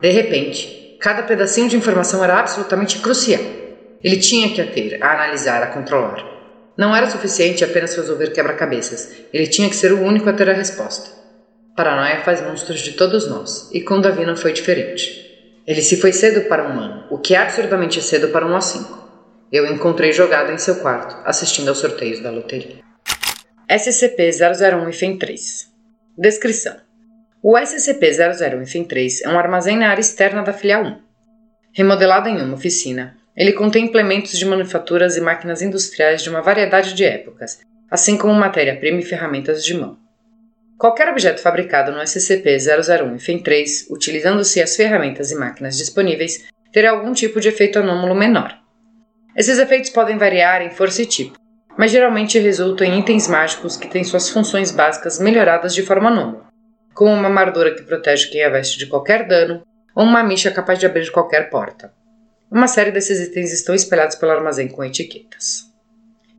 De 0.00 0.10
repente, 0.10 0.98
cada 1.00 1.22
pedacinho 1.22 1.68
de 1.68 1.76
informação 1.76 2.22
era 2.22 2.38
absolutamente 2.38 2.98
crucial. 2.98 3.42
Ele 4.02 4.18
tinha 4.18 4.52
que 4.52 4.60
a 4.60 4.66
ter, 4.66 5.02
a 5.02 5.14
analisar, 5.14 5.62
a 5.62 5.68
controlar. 5.68 6.33
Não 6.76 6.94
era 6.94 7.08
suficiente 7.08 7.64
apenas 7.64 7.94
resolver 7.94 8.32
quebra-cabeças, 8.32 9.12
ele 9.32 9.46
tinha 9.46 9.68
que 9.68 9.76
ser 9.76 9.92
o 9.92 10.02
único 10.02 10.28
a 10.28 10.32
ter 10.32 10.50
a 10.50 10.52
resposta. 10.52 11.10
Paranoia 11.76 12.22
faz 12.22 12.40
monstros 12.40 12.80
de 12.80 12.92
todos 12.92 13.28
nós, 13.28 13.70
e 13.72 13.80
com 13.80 14.00
Davi 14.00 14.24
não 14.24 14.36
foi 14.36 14.52
diferente. 14.52 15.24
Ele 15.66 15.80
se 15.80 15.96
foi 15.96 16.12
cedo 16.12 16.42
para 16.48 16.68
um 16.68 16.72
humano, 16.72 17.04
o 17.10 17.18
que 17.18 17.34
é 17.34 17.38
absurdamente 17.38 18.02
cedo 18.02 18.28
para 18.28 18.46
um 18.46 18.56
O5. 18.56 18.86
Eu 19.52 19.64
o 19.64 19.72
encontrei 19.72 20.12
jogado 20.12 20.52
em 20.52 20.58
seu 20.58 20.76
quarto, 20.76 21.16
assistindo 21.24 21.68
aos 21.68 21.78
sorteios 21.78 22.20
da 22.20 22.30
loteria. 22.30 22.82
SCP-001 23.70 24.92
FEM 24.92 25.16
3 25.16 25.72
Descrição 26.18 26.76
O 27.42 27.56
SCP-001 27.56 28.66
FEM 28.66 28.84
3 28.84 29.22
é 29.22 29.28
um 29.28 29.38
armazém 29.38 29.76
na 29.76 29.88
área 29.88 30.00
externa 30.00 30.42
da 30.42 30.52
filial 30.52 30.84
1. 30.84 30.98
Remodelado 31.72 32.28
em 32.28 32.42
uma 32.42 32.54
oficina, 32.54 33.16
ele 33.36 33.52
contém 33.52 33.84
implementos 33.84 34.38
de 34.38 34.46
manufaturas 34.46 35.16
e 35.16 35.20
máquinas 35.20 35.60
industriais 35.60 36.22
de 36.22 36.30
uma 36.30 36.40
variedade 36.40 36.94
de 36.94 37.04
épocas, 37.04 37.58
assim 37.90 38.16
como 38.16 38.32
matéria-prima 38.34 39.00
e 39.00 39.04
ferramentas 39.04 39.64
de 39.64 39.74
mão. 39.74 39.98
Qualquer 40.78 41.08
objeto 41.08 41.40
fabricado 41.40 41.92
no 41.92 41.98
SCP-001 41.98 43.18
FEM 43.18 43.42
3, 43.42 43.86
utilizando-se 43.90 44.60
as 44.62 44.76
ferramentas 44.76 45.30
e 45.30 45.36
máquinas 45.36 45.76
disponíveis, 45.76 46.44
terá 46.72 46.90
algum 46.90 47.12
tipo 47.12 47.40
de 47.40 47.48
efeito 47.48 47.78
anômalo 47.78 48.14
menor. 48.14 48.54
Esses 49.36 49.58
efeitos 49.58 49.90
podem 49.90 50.16
variar 50.16 50.62
em 50.62 50.70
força 50.70 51.02
e 51.02 51.06
tipo, 51.06 51.38
mas 51.76 51.90
geralmente 51.90 52.38
resultam 52.38 52.86
em 52.86 53.00
itens 53.00 53.26
mágicos 53.28 53.76
que 53.76 53.88
têm 53.88 54.04
suas 54.04 54.28
funções 54.28 54.70
básicas 54.70 55.18
melhoradas 55.18 55.74
de 55.74 55.82
forma 55.82 56.08
anômala, 56.08 56.48
como 56.92 57.12
uma 57.12 57.28
mardura 57.28 57.74
que 57.74 57.82
protege 57.82 58.28
quem 58.30 58.44
a 58.44 58.48
veste 58.48 58.78
de 58.78 58.86
qualquer 58.86 59.26
dano 59.26 59.62
ou 59.94 60.04
uma 60.04 60.22
micha 60.22 60.50
capaz 60.50 60.78
de 60.78 60.86
abrir 60.86 61.10
qualquer 61.10 61.50
porta. 61.50 61.92
Uma 62.54 62.68
série 62.68 62.92
desses 62.92 63.18
itens 63.18 63.52
estão 63.52 63.74
espalhados 63.74 64.14
pelo 64.14 64.30
armazém 64.30 64.68
com 64.68 64.84
etiquetas. 64.84 65.68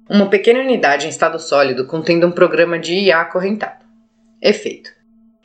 Uma 0.10 0.30
pequena 0.30 0.62
unidade 0.62 1.08
em 1.08 1.10
estado 1.10 1.38
sólido 1.38 1.86
contendo 1.88 2.26
um 2.26 2.32
programa 2.32 2.80
de 2.80 2.94
IA 2.94 3.20
acorrentado. 3.20 3.84
Efeito. 4.42 4.92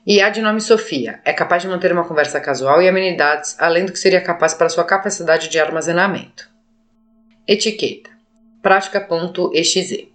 IA 0.07 0.31
de 0.31 0.41
nome 0.41 0.61
Sofia 0.61 1.21
é 1.25 1.33
capaz 1.33 1.62
de 1.62 1.69
manter 1.69 1.91
uma 1.91 2.07
conversa 2.07 2.39
casual 2.39 2.81
e 2.81 2.89
amenidades, 2.89 3.57
além 3.59 3.85
do 3.85 3.91
que 3.91 3.99
seria 3.99 4.21
capaz 4.21 4.55
para 4.55 4.69
sua 4.69 4.85
capacidade 4.85 5.49
de 5.49 5.59
armazenamento. 5.59 6.49
Etiqueta. 7.49 8.11
Prática.exe. 8.62 10.09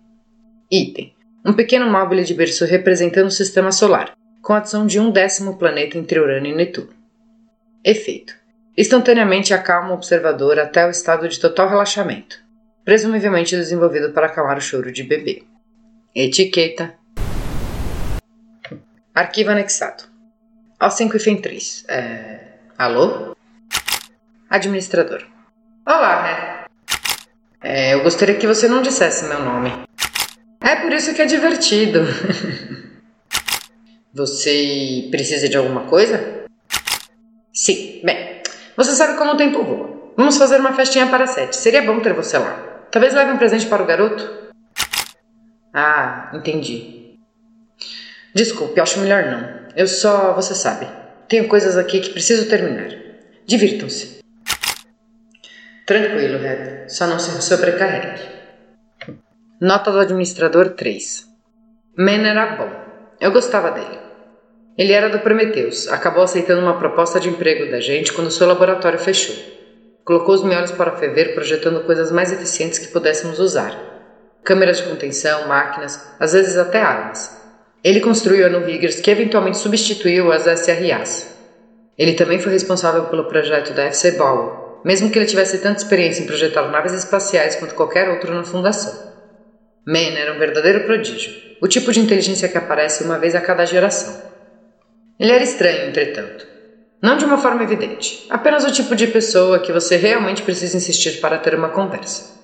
Item. 0.71 1.13
Um 1.45 1.51
pequeno 1.51 1.91
móvel 1.91 2.23
de 2.23 2.33
berço 2.33 2.63
representando 2.63 3.27
o 3.27 3.31
sistema 3.31 3.73
solar, 3.73 4.13
com 4.41 4.53
a 4.53 4.59
adição 4.59 4.87
de 4.87 5.01
um 5.01 5.11
décimo 5.11 5.57
planeta 5.57 5.97
entre 5.97 6.17
Urano 6.17 6.47
e 6.47 6.55
Netuno. 6.55 6.93
Efeito 7.83 8.44
Instantaneamente 8.77 9.53
acalma 9.53 9.91
o 9.91 9.93
observador 9.93 10.59
até 10.59 10.85
o 10.85 10.89
estado 10.89 11.29
de 11.29 11.39
total 11.39 11.69
relaxamento, 11.69 12.37
presumivelmente 12.83 13.55
desenvolvido 13.55 14.11
para 14.11 14.25
acalmar 14.27 14.57
o 14.57 14.61
choro 14.61 14.91
de 14.91 15.01
bebê. 15.01 15.43
Etiqueta. 16.13 16.93
Arquivo 19.13 19.51
anexado. 19.51 20.03
Ao 20.77 20.91
5 20.91 21.15
e 21.15 21.41
3. 21.41 21.85
É... 21.87 22.39
Alô? 22.77 23.33
Administrador. 24.49 25.25
Olá, 25.85 26.21
Ré. 26.23 26.65
É, 27.63 27.93
eu 27.93 28.03
gostaria 28.03 28.35
que 28.35 28.45
você 28.45 28.67
não 28.67 28.81
dissesse 28.81 29.25
meu 29.25 29.39
nome. 29.39 29.71
É 30.59 30.75
por 30.75 30.91
isso 30.91 31.13
que 31.13 31.21
é 31.21 31.25
divertido. 31.25 32.01
você 34.13 35.07
precisa 35.09 35.47
de 35.47 35.55
alguma 35.55 35.83
coisa? 35.83 36.43
Sim, 37.53 38.01
bem, 38.03 38.34
você 38.75 38.91
sabe 38.91 39.17
como 39.17 39.33
o 39.33 39.37
tempo 39.37 39.63
voa. 39.63 40.13
Vamos 40.17 40.37
fazer 40.37 40.59
uma 40.59 40.73
festinha 40.73 41.07
para 41.07 41.27
sete. 41.27 41.55
Seria 41.57 41.81
bom 41.81 41.99
ter 41.99 42.13
você 42.13 42.37
lá. 42.37 42.87
Talvez 42.91 43.13
leve 43.13 43.31
um 43.31 43.37
presente 43.37 43.65
para 43.67 43.83
o 43.83 43.85
garoto? 43.85 44.53
Ah, 45.73 46.31
entendi. 46.33 47.17
Desculpe, 48.33 48.79
acho 48.79 48.99
melhor 48.99 49.25
não. 49.25 49.65
Eu 49.75 49.87
só, 49.87 50.33
você 50.33 50.55
sabe, 50.55 50.87
tenho 51.27 51.47
coisas 51.47 51.77
aqui 51.77 51.99
que 51.99 52.11
preciso 52.11 52.49
terminar. 52.49 52.89
Divirtam-se. 53.45 54.19
Tranquilo, 55.85 56.39
Red. 56.39 56.89
Só 56.89 57.05
não 57.07 57.19
se 57.19 57.41
sobrecarregue. 57.41 58.21
Nota 59.61 59.91
do 59.91 59.99
administrador 59.99 60.71
3. 60.71 61.27
Men 61.97 62.25
era 62.25 62.55
bom. 62.55 62.69
Eu 63.19 63.31
gostava 63.31 63.71
dele. 63.71 64.04
Ele 64.77 64.91
era 64.91 65.07
do 65.07 65.19
Prometheus, 65.19 65.87
acabou 65.87 66.23
aceitando 66.23 66.61
uma 66.61 66.77
proposta 66.77 67.17
de 67.17 67.29
emprego 67.29 67.71
da 67.71 67.79
gente 67.79 68.11
quando 68.11 68.29
seu 68.29 68.45
laboratório 68.45 68.99
fechou. 68.99 69.35
Colocou 70.03 70.35
os 70.35 70.43
miolos 70.43 70.71
para 70.71 70.97
ferver, 70.97 71.33
projetando 71.33 71.85
coisas 71.85 72.11
mais 72.11 72.31
eficientes 72.31 72.77
que 72.77 72.89
pudéssemos 72.89 73.39
usar. 73.39 73.73
Câmeras 74.43 74.77
de 74.77 74.83
contenção, 74.83 75.47
máquinas, 75.47 75.99
às 76.19 76.33
vezes 76.33 76.57
até 76.57 76.81
armas. 76.81 77.41
Ele 77.81 78.01
construiu 78.01 78.45
a 78.45 78.49
No 78.49 78.65
Riggers, 78.65 78.99
que 78.99 79.09
eventualmente 79.09 79.57
substituiu 79.57 80.29
as 80.29 80.43
SRAs. 80.43 81.33
Ele 81.97 82.13
também 82.13 82.39
foi 82.39 82.51
responsável 82.51 83.05
pelo 83.05 83.29
projeto 83.29 83.73
da 83.73 83.83
FC 83.83 84.11
Ball, 84.11 84.81
mesmo 84.83 85.09
que 85.09 85.17
ele 85.17 85.25
tivesse 85.25 85.59
tanta 85.59 85.77
experiência 85.77 86.21
em 86.21 86.27
projetar 86.27 86.69
naves 86.69 86.91
espaciais 86.91 87.55
quanto 87.55 87.75
qualquer 87.75 88.09
outro 88.09 88.33
na 88.33 88.43
fundação. 88.43 89.13
Man 89.87 90.17
era 90.17 90.33
um 90.33 90.37
verdadeiro 90.37 90.83
prodígio, 90.83 91.31
o 91.61 91.67
tipo 91.67 91.93
de 91.93 92.01
inteligência 92.01 92.49
que 92.49 92.57
aparece 92.57 93.03
uma 93.03 93.17
vez 93.17 93.33
a 93.35 93.41
cada 93.41 93.65
geração. 93.65 94.24
Ele 95.17 95.31
era 95.31 95.43
estranho, 95.43 95.87
entretanto. 95.87 96.45
Não 97.01 97.15
de 97.17 97.23
uma 97.23 97.37
forma 97.37 97.63
evidente, 97.63 98.25
apenas 98.29 98.65
o 98.65 98.71
tipo 98.71 98.95
de 98.95 99.07
pessoa 99.07 99.59
que 99.59 99.71
você 99.71 99.95
realmente 99.95 100.43
precisa 100.43 100.75
insistir 100.75 101.21
para 101.21 101.37
ter 101.37 101.55
uma 101.55 101.69
conversa. 101.69 102.35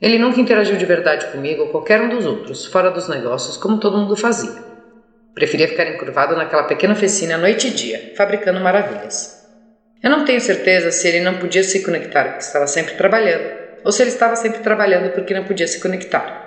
Ele 0.00 0.18
nunca 0.18 0.40
interagiu 0.40 0.76
de 0.76 0.84
verdade 0.84 1.26
comigo 1.32 1.62
ou 1.62 1.68
qualquer 1.68 2.00
um 2.00 2.08
dos 2.08 2.26
outros, 2.26 2.66
fora 2.66 2.90
dos 2.90 3.08
negócios, 3.08 3.56
como 3.56 3.78
todo 3.78 3.98
mundo 3.98 4.16
fazia. 4.16 4.52
Preferia 5.34 5.66
ficar 5.66 5.86
encurvado 5.86 6.36
naquela 6.36 6.64
pequena 6.64 6.92
oficina 6.92 7.38
noite 7.38 7.68
e 7.68 7.70
dia, 7.70 8.12
fabricando 8.16 8.60
maravilhas. 8.60 9.40
Eu 10.02 10.10
não 10.10 10.24
tenho 10.24 10.40
certeza 10.40 10.90
se 10.90 11.08
ele 11.08 11.20
não 11.20 11.38
podia 11.38 11.62
se 11.62 11.82
conectar 11.82 12.24
porque 12.24 12.42
estava 12.42 12.66
sempre 12.66 12.94
trabalhando, 12.94 13.50
ou 13.84 13.90
se 13.90 14.02
ele 14.02 14.10
estava 14.10 14.36
sempre 14.36 14.60
trabalhando 14.60 15.10
porque 15.12 15.34
não 15.34 15.44
podia 15.44 15.66
se 15.66 15.80
conectar. 15.80 16.42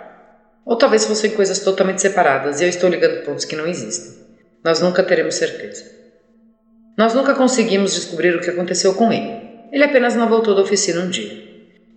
Ou 0.66 0.78
talvez 0.78 1.06
fossem 1.06 1.32
coisas 1.32 1.60
totalmente 1.60 2.02
separadas 2.02 2.60
e 2.60 2.64
eu 2.64 2.70
estou 2.70 2.90
ligando 2.90 3.24
pontos 3.24 3.46
que 3.46 3.56
não 3.56 3.68
existem. 3.68 4.25
Nós 4.66 4.82
nunca 4.82 5.04
teremos 5.04 5.36
certeza. 5.36 5.86
Nós 6.98 7.14
nunca 7.14 7.36
conseguimos 7.36 7.94
descobrir 7.94 8.36
o 8.36 8.42
que 8.42 8.50
aconteceu 8.50 8.96
com 8.96 9.14
ele. 9.14 9.48
Ele 9.72 9.84
apenas 9.84 10.16
não 10.16 10.28
voltou 10.28 10.56
da 10.56 10.64
oficina 10.64 11.02
um 11.02 11.10
dia. 11.12 11.38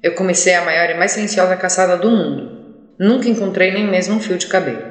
Eu 0.03 0.15
comecei 0.15 0.55
a 0.55 0.63
maior 0.63 0.91
e 0.91 0.95
mais 0.99 1.13
silenciosa 1.13 1.57
caçada 1.57 1.97
do 1.97 2.11
mundo. 2.11 2.93
Nunca 2.99 3.27
encontrei 3.27 3.73
nem 3.73 3.87
mesmo 3.87 4.17
um 4.17 4.21
fio 4.21 4.37
de 4.37 4.49
cabelo. 4.49 4.83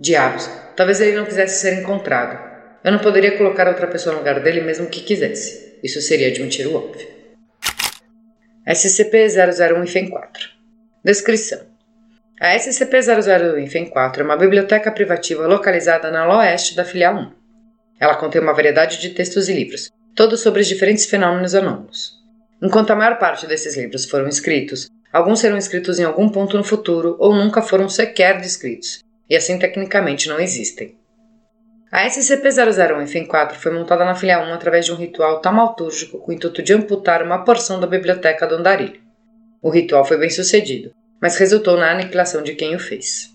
Diabos, 0.00 0.48
talvez 0.74 0.98
ele 0.98 1.18
não 1.18 1.26
quisesse 1.26 1.60
ser 1.60 1.82
encontrado. 1.82 2.40
Eu 2.82 2.90
não 2.90 3.00
poderia 3.00 3.36
colocar 3.36 3.68
outra 3.68 3.86
pessoa 3.86 4.14
no 4.14 4.20
lugar 4.20 4.40
dele 4.40 4.62
mesmo 4.62 4.86
que 4.86 5.02
quisesse. 5.02 5.78
Isso 5.84 6.00
seria 6.00 6.32
de 6.32 6.42
um 6.42 6.48
tiro 6.48 6.74
óbvio. 6.74 7.06
SCP-001 8.66 9.86
FEM 9.86 10.10
4 12.40 12.54
Descrição 12.54 13.12
a 13.12 13.28
SCP-001-4 13.28 14.20
é 14.20 14.22
uma 14.22 14.36
biblioteca 14.36 14.90
privativa 14.90 15.46
localizada 15.46 16.10
na 16.10 16.26
oeste 16.38 16.74
da 16.74 16.86
Filial 16.86 17.14
1. 17.14 17.32
Ela 18.00 18.14
contém 18.14 18.40
uma 18.40 18.54
variedade 18.54 18.98
de 18.98 19.10
textos 19.10 19.50
e 19.50 19.52
livros, 19.52 19.90
todos 20.16 20.40
sobre 20.40 20.62
os 20.62 20.66
diferentes 20.66 21.04
fenômenos 21.04 21.54
anômalos. 21.54 22.18
Enquanto 22.62 22.92
a 22.92 22.96
maior 22.96 23.18
parte 23.18 23.46
desses 23.46 23.76
livros 23.76 24.06
foram 24.06 24.26
escritos, 24.26 24.88
alguns 25.12 25.40
serão 25.40 25.58
escritos 25.58 25.98
em 25.98 26.04
algum 26.04 26.30
ponto 26.30 26.56
no 26.56 26.64
futuro 26.64 27.14
ou 27.18 27.34
nunca 27.34 27.60
foram 27.60 27.90
sequer 27.90 28.40
descritos, 28.40 29.04
e 29.28 29.36
assim 29.36 29.58
tecnicamente 29.58 30.26
não 30.26 30.40
existem. 30.40 30.96
A 31.92 32.06
SCP-001 32.06 33.04
FEM4 33.04 33.52
foi 33.52 33.70
montada 33.70 34.02
na 34.02 34.14
Filha 34.14 34.40
1 34.40 34.54
através 34.54 34.86
de 34.86 34.92
um 34.92 34.96
ritual 34.96 35.42
taumatúrgico 35.42 36.18
com 36.18 36.30
o 36.30 36.34
intuito 36.34 36.62
de 36.62 36.72
amputar 36.72 37.22
uma 37.22 37.44
porção 37.44 37.78
da 37.78 37.86
biblioteca 37.86 38.46
do 38.46 38.54
Andarilho. 38.54 38.98
O 39.60 39.68
ritual 39.68 40.06
foi 40.06 40.16
bem 40.16 40.30
sucedido, 40.30 40.94
mas 41.20 41.36
resultou 41.36 41.76
na 41.76 41.90
aniquilação 41.90 42.42
de 42.42 42.54
quem 42.54 42.74
o 42.74 42.78
fez. 42.78 43.34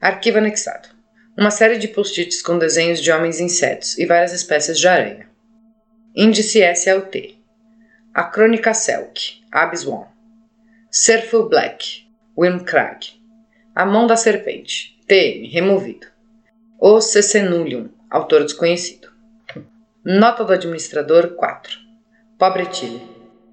Arquivo 0.00 0.38
anexado. 0.38 0.88
Uma 1.36 1.50
série 1.50 1.78
de 1.78 1.88
post-its 1.88 2.42
com 2.42 2.58
desenhos 2.58 3.00
de 3.00 3.10
homens 3.10 3.40
insetos 3.40 3.98
e 3.98 4.06
várias 4.06 4.32
espécies 4.32 4.78
de 4.78 4.86
aranha. 4.86 5.28
Índice 6.14 6.60
SLT. 6.62 7.36
A 8.12 8.24
Crônica 8.24 8.74
Selk, 8.74 9.42
Abyss 9.52 9.86
One. 9.86 10.06
Serful 10.90 11.48
Black, 11.48 12.06
Wim 12.36 12.60
Crag. 12.60 13.06
A 13.74 13.86
Mão 13.86 14.06
da 14.06 14.16
Serpente, 14.16 14.98
TM, 15.06 15.48
removido. 15.48 16.06
O 16.78 17.00
Cecenulium, 17.00 17.90
autor 18.10 18.42
desconhecido. 18.42 19.08
Nota 20.04 20.44
do 20.44 20.52
administrador 20.52 21.34
4. 21.36 21.78
Pobre 22.38 22.66
Tilly. 22.66 23.09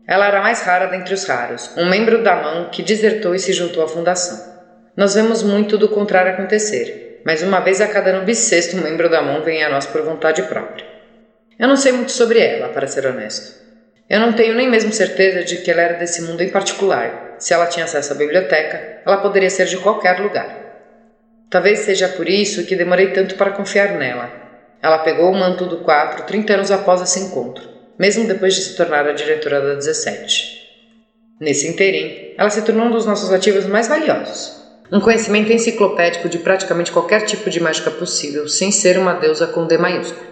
Ela 0.07 0.27
era 0.27 0.39
a 0.39 0.41
mais 0.41 0.61
rara 0.61 0.87
dentre 0.87 1.13
os 1.13 1.25
raros, 1.25 1.69
um 1.75 1.89
membro 1.89 2.23
da 2.23 2.35
mão 2.35 2.69
que 2.71 2.81
desertou 2.81 3.35
e 3.35 3.39
se 3.39 3.51
juntou 3.51 3.83
à 3.83 3.87
fundação. 3.87 4.55
Nós 4.95 5.15
vemos 5.15 5.43
muito 5.43 5.77
do 5.77 5.89
contrário 5.89 6.31
acontecer, 6.31 7.21
mas 7.25 7.43
uma 7.43 7.59
vez 7.59 7.81
a 7.81 7.87
cada 7.87 8.11
ano 8.11 8.25
bissexto 8.25 8.77
um 8.77 8.81
membro 8.81 9.09
da 9.09 9.21
mão 9.21 9.43
vem 9.43 9.61
a 9.63 9.69
nós 9.69 9.85
por 9.85 10.01
vontade 10.03 10.41
própria. 10.43 10.85
Eu 11.59 11.67
não 11.67 11.75
sei 11.75 11.91
muito 11.91 12.11
sobre 12.13 12.39
ela, 12.39 12.69
para 12.69 12.87
ser 12.87 13.05
honesto. 13.05 13.53
Eu 14.09 14.21
não 14.21 14.31
tenho 14.31 14.55
nem 14.55 14.69
mesmo 14.69 14.93
certeza 14.93 15.43
de 15.43 15.57
que 15.57 15.69
ela 15.69 15.81
era 15.81 15.95
desse 15.95 16.21
mundo 16.21 16.41
em 16.41 16.49
particular. 16.49 17.35
Se 17.37 17.53
ela 17.53 17.67
tinha 17.67 17.83
acesso 17.83 18.13
à 18.13 18.15
biblioteca, 18.15 19.01
ela 19.05 19.17
poderia 19.17 19.49
ser 19.49 19.65
de 19.65 19.77
qualquer 19.77 20.19
lugar. 20.19 20.47
Talvez 21.49 21.79
seja 21.79 22.07
por 22.07 22.29
isso 22.29 22.65
que 22.65 22.75
demorei 22.75 23.07
tanto 23.07 23.35
para 23.35 23.51
confiar 23.51 23.91
nela. 23.91 24.31
Ela 24.81 24.99
pegou 24.99 25.29
o 25.29 25.35
manto 25.35 25.65
do 25.65 25.77
4 25.83 26.23
30 26.23 26.53
anos 26.53 26.71
após 26.71 27.01
esse 27.01 27.19
encontro, 27.19 27.76
mesmo 27.97 28.27
depois 28.27 28.53
de 28.53 28.61
se 28.61 28.75
tornar 28.75 29.07
a 29.07 29.13
diretora 29.13 29.61
da 29.61 29.73
17. 29.75 30.57
Nesse 31.39 31.67
interim, 31.67 32.33
ela 32.37 32.49
se 32.49 32.63
tornou 32.63 32.87
um 32.87 32.91
dos 32.91 33.05
nossos 33.05 33.31
ativos 33.31 33.65
mais 33.65 33.87
valiosos. 33.87 34.57
Um 34.91 34.99
conhecimento 34.99 35.51
enciclopédico 35.51 36.29
de 36.29 36.39
praticamente 36.39 36.91
qualquer 36.91 37.21
tipo 37.21 37.49
de 37.49 37.59
mágica 37.59 37.91
possível, 37.91 38.47
sem 38.47 38.71
ser 38.71 38.97
uma 38.97 39.13
deusa 39.13 39.45
com 39.47 39.67
D 39.67 39.77
maiúsculo. 39.77 40.25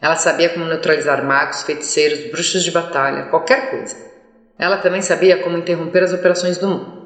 Ela 0.00 0.16
sabia 0.16 0.48
como 0.48 0.64
neutralizar 0.64 1.24
magos, 1.24 1.62
feiticeiros, 1.62 2.30
bruxos 2.30 2.62
de 2.62 2.70
batalha, 2.70 3.24
qualquer 3.24 3.70
coisa. 3.70 3.96
Ela 4.58 4.76
também 4.78 5.00
sabia 5.00 5.38
como 5.38 5.56
interromper 5.56 6.02
as 6.02 6.12
operações 6.12 6.58
do 6.58 6.68
mundo. 6.68 6.98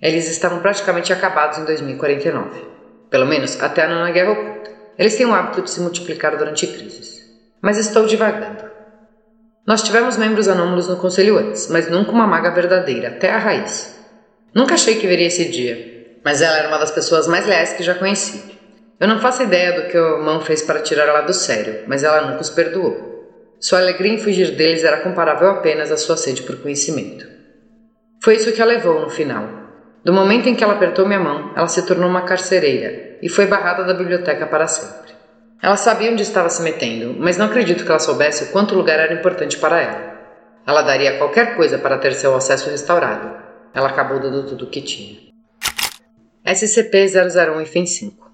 Eles 0.00 0.28
estavam 0.28 0.60
praticamente 0.60 1.12
acabados 1.12 1.58
em 1.58 1.64
2049. 1.64 2.66
Pelo 3.10 3.26
menos 3.26 3.60
até 3.60 3.82
a 3.82 3.88
Nona 3.88 4.10
Guerra 4.10 4.32
Oculta. 4.32 4.70
Eles 4.96 5.16
têm 5.16 5.26
o 5.26 5.34
hábito 5.34 5.62
de 5.62 5.70
se 5.70 5.80
multiplicar 5.80 6.36
durante 6.36 6.66
crises. 6.66 7.18
Mas 7.60 7.78
estou 7.78 8.06
divagando. 8.06 8.77
Nós 9.68 9.82
tivemos 9.82 10.16
membros 10.16 10.48
anômalos 10.48 10.88
no 10.88 10.96
conselho 10.96 11.36
antes, 11.36 11.68
mas 11.68 11.90
nunca 11.90 12.10
uma 12.10 12.26
maga 12.26 12.50
verdadeira, 12.50 13.08
até 13.08 13.30
a 13.30 13.36
raiz. 13.36 13.94
Nunca 14.54 14.72
achei 14.72 14.96
que 14.96 15.06
veria 15.06 15.26
esse 15.26 15.44
dia, 15.44 16.06
mas 16.24 16.40
ela 16.40 16.56
era 16.56 16.68
uma 16.68 16.78
das 16.78 16.90
pessoas 16.90 17.28
mais 17.28 17.46
leais 17.46 17.74
que 17.74 17.82
já 17.82 17.94
conheci. 17.94 18.58
Eu 18.98 19.06
não 19.06 19.20
faço 19.20 19.42
ideia 19.42 19.74
do 19.74 19.88
que 19.90 19.98
o 19.98 20.24
mão 20.24 20.40
fez 20.40 20.62
para 20.62 20.80
tirar 20.80 21.06
ela 21.06 21.20
do 21.20 21.34
sério, 21.34 21.84
mas 21.86 22.02
ela 22.02 22.22
nunca 22.22 22.40
os 22.40 22.48
perdoou. 22.48 22.96
Sua 23.60 23.80
alegria 23.80 24.14
em 24.14 24.16
fugir 24.16 24.52
deles 24.52 24.84
era 24.84 25.02
comparável 25.02 25.50
apenas 25.50 25.92
à 25.92 25.98
sua 25.98 26.16
sede 26.16 26.44
por 26.44 26.56
conhecimento. 26.62 27.26
Foi 28.22 28.36
isso 28.36 28.50
que 28.54 28.62
a 28.62 28.64
levou 28.64 28.98
no 28.98 29.10
final. 29.10 29.50
Do 30.02 30.14
momento 30.14 30.48
em 30.48 30.54
que 30.54 30.64
ela 30.64 30.72
apertou 30.72 31.04
minha 31.04 31.20
mão, 31.20 31.52
ela 31.54 31.68
se 31.68 31.82
tornou 31.82 32.08
uma 32.08 32.22
carcereira 32.22 33.18
e 33.20 33.28
foi 33.28 33.44
barrada 33.44 33.84
da 33.84 33.92
biblioteca 33.92 34.46
para 34.46 34.66
sempre. 34.66 35.17
Ela 35.60 35.76
sabia 35.76 36.12
onde 36.12 36.22
estava 36.22 36.48
se 36.48 36.62
metendo, 36.62 37.16
mas 37.18 37.36
não 37.36 37.46
acredito 37.46 37.84
que 37.84 37.90
ela 37.90 37.98
soubesse 37.98 38.44
o 38.44 38.52
quanto 38.52 38.74
o 38.74 38.78
lugar 38.78 38.98
era 39.00 39.12
importante 39.12 39.58
para 39.58 39.80
ela. 39.80 40.18
Ela 40.64 40.82
daria 40.82 41.18
qualquer 41.18 41.56
coisa 41.56 41.78
para 41.78 41.98
ter 41.98 42.14
seu 42.14 42.34
acesso 42.36 42.70
restaurado. 42.70 43.36
Ela 43.74 43.88
acabou 43.88 44.20
dando 44.20 44.46
tudo 44.46 44.66
o 44.66 44.70
que 44.70 44.80
tinha. 44.80 45.18
SCP-001 46.46 47.66
FEN 47.66 47.86
5 47.86 48.30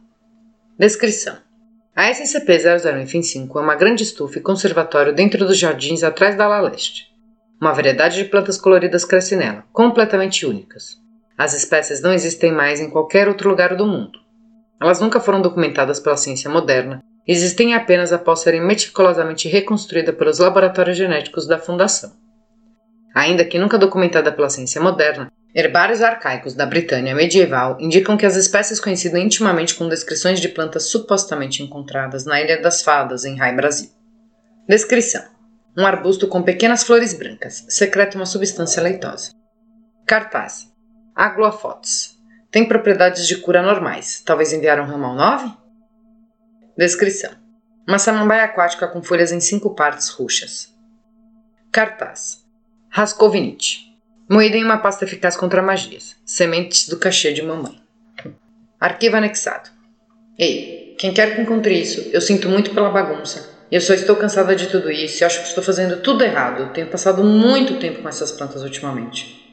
Descrição: 0.78 1.36
A 1.96 2.10
SCP-001 2.10 3.56
é 3.56 3.60
uma 3.60 3.74
grande 3.74 4.02
estufa 4.02 4.38
e 4.38 4.42
conservatório 4.42 5.14
dentro 5.14 5.46
dos 5.46 5.56
jardins 5.56 6.02
atrás 6.02 6.36
da 6.36 6.44
ala 6.44 6.60
leste. 6.60 7.06
Uma 7.60 7.72
variedade 7.72 8.16
de 8.16 8.24
plantas 8.24 8.58
coloridas 8.58 9.04
cresce 9.04 9.34
nela, 9.34 9.64
completamente 9.72 10.44
únicas. 10.44 10.98
As 11.38 11.54
espécies 11.54 12.02
não 12.02 12.12
existem 12.12 12.52
mais 12.52 12.80
em 12.80 12.90
qualquer 12.90 13.28
outro 13.28 13.48
lugar 13.48 13.74
do 13.74 13.86
mundo. 13.86 14.18
Elas 14.80 15.00
nunca 15.00 15.20
foram 15.20 15.40
documentadas 15.40 15.98
pela 15.98 16.16
ciência 16.16 16.50
moderna, 16.50 17.02
existem 17.26 17.74
apenas 17.74 18.12
após 18.12 18.40
serem 18.40 18.60
meticulosamente 18.60 19.48
reconstruídas 19.48 20.14
pelos 20.14 20.38
laboratórios 20.38 20.96
genéticos 20.96 21.46
da 21.46 21.58
Fundação. 21.58 22.12
Ainda 23.14 23.44
que 23.44 23.58
nunca 23.58 23.78
documentada 23.78 24.32
pela 24.32 24.50
ciência 24.50 24.80
moderna, 24.80 25.30
Herbários 25.54 26.02
arcaicos 26.02 26.52
da 26.52 26.66
Britânia 26.66 27.14
medieval 27.14 27.76
indicam 27.78 28.16
que 28.16 28.26
as 28.26 28.34
espécies 28.34 28.80
coincidem 28.80 29.24
intimamente 29.24 29.76
com 29.76 29.88
descrições 29.88 30.40
de 30.40 30.48
plantas 30.48 30.90
supostamente 30.90 31.62
encontradas 31.62 32.24
na 32.24 32.40
Ilha 32.40 32.60
das 32.60 32.82
Fadas, 32.82 33.24
em 33.24 33.36
Rai 33.36 33.54
Brasil. 33.54 33.88
Descrição: 34.68 35.22
Um 35.78 35.86
arbusto 35.86 36.26
com 36.26 36.42
pequenas 36.42 36.82
flores 36.82 37.14
brancas, 37.14 37.64
secreta 37.68 38.16
uma 38.16 38.26
substância 38.26 38.82
leitosa. 38.82 39.30
Cartaz: 40.04 40.72
Agloafotes. 41.14 42.18
Tem 42.50 42.66
propriedades 42.66 43.28
de 43.28 43.36
cura 43.36 43.62
normais. 43.62 44.22
Talvez 44.26 44.52
enviaram 44.52 44.86
ramal 44.86 45.14
9? 45.14 45.63
Descrição: 46.76 47.30
Uma 47.86 47.98
samambaia 47.98 48.44
aquática 48.44 48.88
com 48.88 49.02
folhas 49.02 49.30
em 49.30 49.40
cinco 49.40 49.74
partes 49.74 50.08
roxas. 50.08 50.74
Cartaz: 51.70 52.44
Rascovinite 52.88 53.94
Moída 54.28 54.56
em 54.56 54.64
uma 54.64 54.78
pasta 54.78 55.04
eficaz 55.04 55.36
contra 55.36 55.62
magias. 55.62 56.16
Sementes 56.24 56.88
do 56.88 56.96
cachê 56.96 57.32
de 57.32 57.42
mamãe. 57.42 57.78
Arquivo 58.80 59.16
anexado. 59.16 59.70
Ei, 60.38 60.96
quem 60.98 61.12
quer 61.12 61.36
que 61.36 61.42
encontre 61.42 61.78
isso, 61.78 62.10
eu 62.12 62.20
sinto 62.20 62.48
muito 62.48 62.72
pela 62.72 62.90
bagunça. 62.90 63.50
Eu 63.70 63.80
só 63.80 63.94
estou 63.94 64.16
cansada 64.16 64.56
de 64.56 64.68
tudo 64.68 64.90
isso 64.90 65.22
e 65.22 65.24
acho 65.24 65.42
que 65.42 65.48
estou 65.48 65.62
fazendo 65.62 66.00
tudo 66.00 66.24
errado. 66.24 66.62
Eu 66.62 66.68
tenho 66.70 66.86
passado 66.88 67.22
muito 67.22 67.78
tempo 67.78 68.02
com 68.02 68.08
essas 68.08 68.32
plantas 68.32 68.62
ultimamente. 68.62 69.44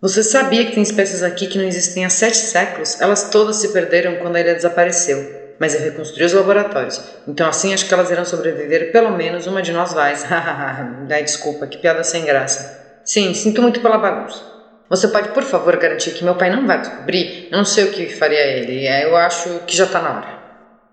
Você 0.00 0.22
sabia 0.22 0.64
que 0.64 0.72
tem 0.72 0.82
espécies 0.82 1.22
aqui 1.22 1.46
que 1.46 1.58
não 1.58 1.64
existem 1.64 2.04
há 2.04 2.10
sete 2.10 2.36
séculos? 2.36 3.00
Elas 3.00 3.30
todas 3.30 3.56
se 3.56 3.72
perderam 3.72 4.16
quando 4.16 4.36
a 4.36 4.40
ilha 4.40 4.54
desapareceu. 4.54 5.37
Mas 5.58 5.74
eu 5.74 5.80
reconstruí 5.80 6.24
os 6.24 6.32
laboratórios. 6.32 7.02
Então 7.26 7.48
assim 7.48 7.74
acho 7.74 7.86
que 7.86 7.94
elas 7.94 8.10
irão 8.10 8.24
sobreviver. 8.24 8.92
Pelo 8.92 9.10
menos 9.10 9.46
uma 9.46 9.60
de 9.60 9.72
nós 9.72 9.92
vai. 9.92 10.14
Hahaha. 10.22 11.06
desculpa, 11.22 11.66
que 11.66 11.78
piada 11.78 12.04
sem 12.04 12.24
graça. 12.24 13.00
Sim, 13.04 13.34
sinto 13.34 13.60
muito 13.62 13.80
pela 13.80 13.98
bagunça. 13.98 14.42
Você 14.88 15.08
pode, 15.08 15.30
por 15.30 15.42
favor, 15.42 15.76
garantir 15.76 16.12
que 16.12 16.24
meu 16.24 16.34
pai 16.34 16.50
não 16.50 16.66
vai 16.66 16.80
descobrir? 16.80 17.48
Não 17.50 17.64
sei 17.64 17.84
o 17.84 17.92
que 17.92 18.06
faria 18.06 18.40
ele. 18.40 18.86
É, 18.86 19.04
eu 19.04 19.16
acho 19.16 19.60
que 19.66 19.76
já 19.76 19.86
tá 19.86 20.00
na 20.00 20.16
hora. 20.16 20.38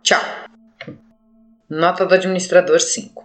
Tchau. 0.04 0.22
Nota 1.70 2.06
do 2.06 2.14
administrador 2.14 2.80
5. 2.80 3.24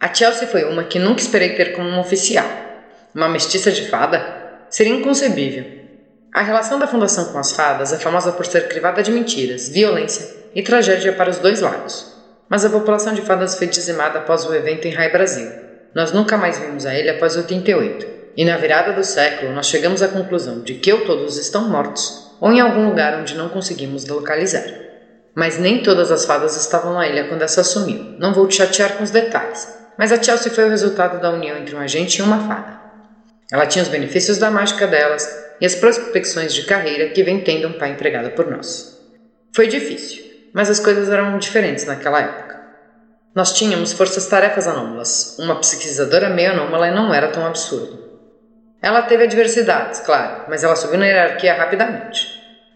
A 0.00 0.12
Chelsea 0.12 0.48
foi 0.48 0.64
uma 0.64 0.84
que 0.84 0.98
nunca 0.98 1.20
esperei 1.20 1.54
ter 1.54 1.72
como 1.74 1.88
uma 1.88 2.00
oficial. 2.00 2.46
Uma 3.14 3.28
mestiça 3.28 3.70
de 3.70 3.88
fada? 3.88 4.64
Seria 4.68 4.94
inconcebível. 4.94 5.77
A 6.32 6.42
relação 6.42 6.78
da 6.78 6.86
Fundação 6.86 7.26
com 7.26 7.38
as 7.38 7.52
fadas 7.52 7.92
é 7.92 7.98
famosa 7.98 8.32
por 8.32 8.46
ser 8.46 8.68
crivada 8.68 9.02
de 9.02 9.10
mentiras, 9.10 9.68
violência 9.68 10.28
e 10.54 10.62
tragédia 10.62 11.12
para 11.12 11.30
os 11.30 11.38
dois 11.38 11.60
lados. 11.60 12.14
Mas 12.48 12.64
a 12.64 12.70
população 12.70 13.14
de 13.14 13.22
fadas 13.22 13.56
foi 13.56 13.66
dizimada 13.66 14.18
após 14.18 14.44
o 14.44 14.54
evento 14.54 14.86
em 14.86 14.92
Rai 14.92 15.10
Brasil 15.10 15.68
nós 15.94 16.12
nunca 16.12 16.36
mais 16.36 16.58
vimos 16.58 16.84
a 16.84 16.94
ele 16.94 17.10
após 17.10 17.36
88, 17.36 18.06
e 18.36 18.44
na 18.44 18.56
virada 18.56 18.92
do 18.92 19.02
século 19.02 19.52
nós 19.52 19.66
chegamos 19.66 20.02
à 20.02 20.08
conclusão 20.08 20.60
de 20.60 20.74
que 20.74 20.92
ou 20.92 21.04
todos 21.04 21.36
estão 21.38 21.68
mortos, 21.68 22.36
ou 22.40 22.52
em 22.52 22.60
algum 22.60 22.88
lugar 22.88 23.18
onde 23.18 23.34
não 23.34 23.48
conseguimos 23.48 24.06
localizar. 24.06 24.64
Mas 25.34 25.58
nem 25.58 25.82
todas 25.82 26.12
as 26.12 26.24
fadas 26.24 26.56
estavam 26.56 26.94
na 26.94 27.08
ilha 27.08 27.28
quando 27.28 27.42
essa 27.42 27.64
sumiu. 27.64 28.16
Não 28.18 28.34
vou 28.34 28.46
te 28.46 28.56
chatear 28.56 28.96
com 28.96 29.02
os 29.02 29.10
detalhes, 29.10 29.68
mas 29.96 30.12
a 30.12 30.22
Chelsea 30.22 30.52
foi 30.52 30.66
o 30.66 30.70
resultado 30.70 31.20
da 31.20 31.30
união 31.30 31.56
entre 31.56 31.74
um 31.74 31.80
agente 31.80 32.18
e 32.18 32.22
uma 32.22 32.46
fada. 32.46 32.78
Ela 33.50 33.66
tinha 33.66 33.82
os 33.82 33.88
benefícios 33.88 34.36
da 34.36 34.50
mágica 34.50 34.86
delas 34.86 35.47
e 35.60 35.66
as 35.66 35.74
prospecções 35.74 36.54
de 36.54 36.64
carreira 36.64 37.10
que 37.10 37.22
vem 37.22 37.40
tendo 37.40 37.68
um 37.68 37.72
pai 37.72 37.90
empregado 37.90 38.30
por 38.30 38.50
nós. 38.50 38.98
Foi 39.54 39.66
difícil, 39.66 40.24
mas 40.52 40.70
as 40.70 40.80
coisas 40.80 41.08
eram 41.08 41.38
diferentes 41.38 41.84
naquela 41.84 42.20
época. 42.20 42.58
Nós 43.34 43.52
tínhamos 43.52 43.92
forças-tarefas 43.92 44.66
anômalas. 44.66 45.36
Uma 45.38 45.56
pesquisadora 45.56 46.28
meio 46.28 46.52
anômala 46.52 46.90
não 46.90 47.12
era 47.12 47.28
tão 47.28 47.46
absurdo. 47.46 48.08
Ela 48.82 49.02
teve 49.02 49.24
adversidades, 49.24 50.00
claro, 50.00 50.44
mas 50.48 50.64
ela 50.64 50.76
subiu 50.76 50.98
na 50.98 51.06
hierarquia 51.06 51.54
rapidamente. 51.54 52.26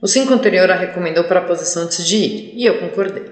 O 0.01 0.07
cinco 0.07 0.35
anterior 0.35 0.71
a 0.71 0.75
recomendou 0.75 1.25
para 1.25 1.41
a 1.41 1.45
posição 1.45 1.85
antes 1.85 2.07
de 2.07 2.17
ir, 2.17 2.53
e 2.57 2.67
eu 2.67 2.81
concordei. 2.81 3.25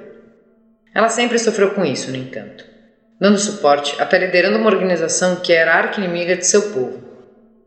Ela 0.95 1.09
sempre 1.09 1.39
sofreu 1.39 1.73
com 1.73 1.85
isso, 1.85 2.11
no 2.11 2.17
entanto. 2.17 2.65
dando 3.21 3.39
suporte, 3.39 4.01
até 4.01 4.19
liderando 4.19 4.57
uma 4.57 4.71
organização 4.71 5.37
que 5.37 5.53
era 5.53 5.75
arqui-inimiga 5.75 6.37
de 6.37 6.47
seu 6.47 6.71
povo. 6.71 7.03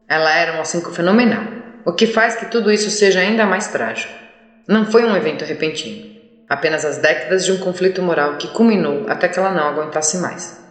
Ela 0.10 0.36
era 0.36 0.54
um 0.54 0.58
Alcinco 0.58 0.92
fenomenal, 0.92 1.44
o 1.86 1.94
que 1.94 2.08
faz 2.08 2.36
que 2.36 2.46
tudo 2.46 2.72
isso 2.72 2.90
seja 2.90 3.20
ainda 3.20 3.46
mais 3.46 3.68
trágico. 3.68 4.14
Não 4.68 4.86
foi 4.86 5.04
um 5.04 5.16
evento 5.16 5.44
repentino, 5.44 6.16
apenas 6.50 6.86
as 6.86 6.98
décadas 6.98 7.46
de 7.46 7.52
um 7.52 7.58
conflito 7.58 8.02
moral 8.02 8.38
que 8.38 8.48
culminou 8.50 9.06
até 9.10 9.28
que 9.28 9.38
ela 9.38 9.52
não 9.52 9.68
aguentasse 9.68 10.18
mais. 10.18 10.62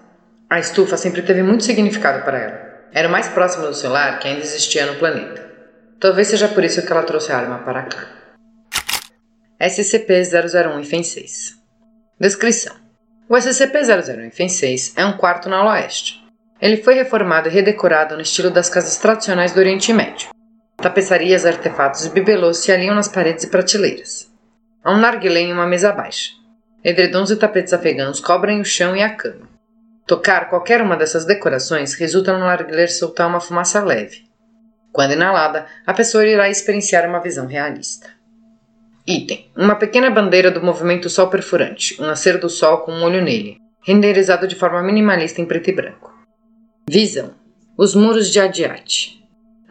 A 0.49 0.59
estufa 0.59 0.97
sempre 0.97 1.23
teve 1.23 1.43
muito 1.43 1.65
significado 1.65 2.25
para 2.25 2.39
ela. 2.39 2.73
Era 2.93 3.09
o 3.09 3.11
mais 3.11 3.29
próximo 3.29 3.67
do 3.67 3.75
seu 3.75 3.91
lar 3.91 4.19
que 4.19 4.29
ainda 4.29 4.41
existia 4.41 4.87
no 4.87 4.97
planeta. 4.97 5.51
Talvez 6.01 6.29
seja 6.29 6.49
por 6.49 6.65
isso 6.65 6.85
que 6.85 6.93
ela 6.93 7.03
trouxe 7.03 7.33
a 7.33 7.39
arma 7.39 7.59
para 7.59 7.83
cá. 7.85 8.07
SCP-001 9.61 10.85
FEN 10.85 11.03
6 11.03 11.55
Descrição 12.19 12.75
O 13.29 13.35
SCP-001 13.35 14.33
FEN 14.33 14.49
6 14.49 14.95
é 14.97 15.07
um 15.07 15.17
quarto 15.17 15.49
na 15.49 15.65
oeste. 15.71 16.21
Ele 16.61 16.79
foi 16.79 16.95
reformado 16.95 17.49
e 17.49 17.53
redecorado 17.53 18.17
no 18.17 18.23
estilo 18.23 18.51
das 18.51 18.69
casas 18.69 18.97
tradicionais 18.97 19.53
do 19.53 19.59
Oriente 19.59 19.93
Médio. 19.93 20.31
Tapeçarias, 20.83 21.47
artefatos 21.47 22.07
e 22.07 22.11
bibelôs 22.11 22.59
se 22.59 22.73
alinham 22.73 22.97
nas 22.97 23.07
paredes 23.07 23.45
e 23.45 23.47
prateleiras. 23.47 24.29
Há 24.83 24.93
um 24.93 24.99
narguilé 24.99 25.43
em 25.43 25.53
uma 25.53 25.65
mesa 25.65 25.93
baixa. 25.93 26.33
Edredons 26.83 27.31
e 27.31 27.37
tapetes 27.37 27.73
afegãos 27.73 28.19
cobrem 28.19 28.61
o 28.61 28.65
chão 28.65 28.97
e 28.97 29.01
a 29.01 29.15
cama. 29.15 29.49
Tocar 30.09 30.51
qualquer 30.51 30.83
uma 30.83 30.97
dessas 30.97 31.25
decorações 31.25 31.95
resulta 31.95 32.33
no 32.33 32.41
narguilé 32.41 32.89
soltar 32.89 33.29
uma 33.29 33.39
fumaça 33.39 33.81
leve. 33.81 34.25
Quando 34.91 35.13
inalada, 35.13 35.67
a 35.87 35.95
pessoa 35.95 36.27
irá 36.27 36.51
experienciar 36.51 37.09
uma 37.09 37.21
visão 37.21 37.47
realista. 37.47 38.09
Item: 39.07 39.53
uma 39.57 39.77
pequena 39.77 40.11
bandeira 40.11 40.51
do 40.51 40.65
movimento 40.65 41.09
Sol 41.09 41.29
Perfurante, 41.29 41.97
um 42.03 42.07
nascer 42.07 42.39
do 42.39 42.49
Sol 42.49 42.79
com 42.79 42.91
um 42.91 43.05
olho 43.05 43.23
nele, 43.23 43.57
renderizado 43.87 44.49
de 44.49 44.57
forma 44.57 44.83
minimalista 44.83 45.41
em 45.41 45.47
preto 45.47 45.71
e 45.71 45.73
branco. 45.73 46.13
Visão: 46.91 47.35
os 47.79 47.95
muros 47.95 48.29
de 48.29 48.41
Adiate. 48.41 49.22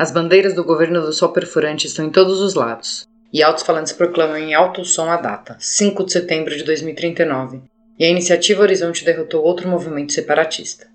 As 0.02 0.10
bandeiras 0.10 0.56
do 0.56 0.64
governo 0.64 1.00
do 1.00 1.14
Sol 1.14 1.30
Perfurante 1.30 1.86
estão 1.86 2.04
em 2.04 2.10
todos 2.10 2.40
os 2.40 2.56
lados, 2.56 3.08
e 3.32 3.44
altos 3.44 3.64
falantes 3.64 3.94
proclamam 3.94 4.36
em 4.36 4.52
alto 4.52 4.84
som 4.84 5.12
a 5.12 5.16
data, 5.16 5.56
5 5.60 6.04
de 6.04 6.12
setembro 6.12 6.58
de 6.58 6.64
2039, 6.64 7.62
e 8.00 8.04
a 8.04 8.10
iniciativa 8.10 8.64
Horizonte 8.64 9.06
derrotou 9.06 9.44
outro 9.44 9.70
movimento 9.70 10.12
separatista. 10.12 10.88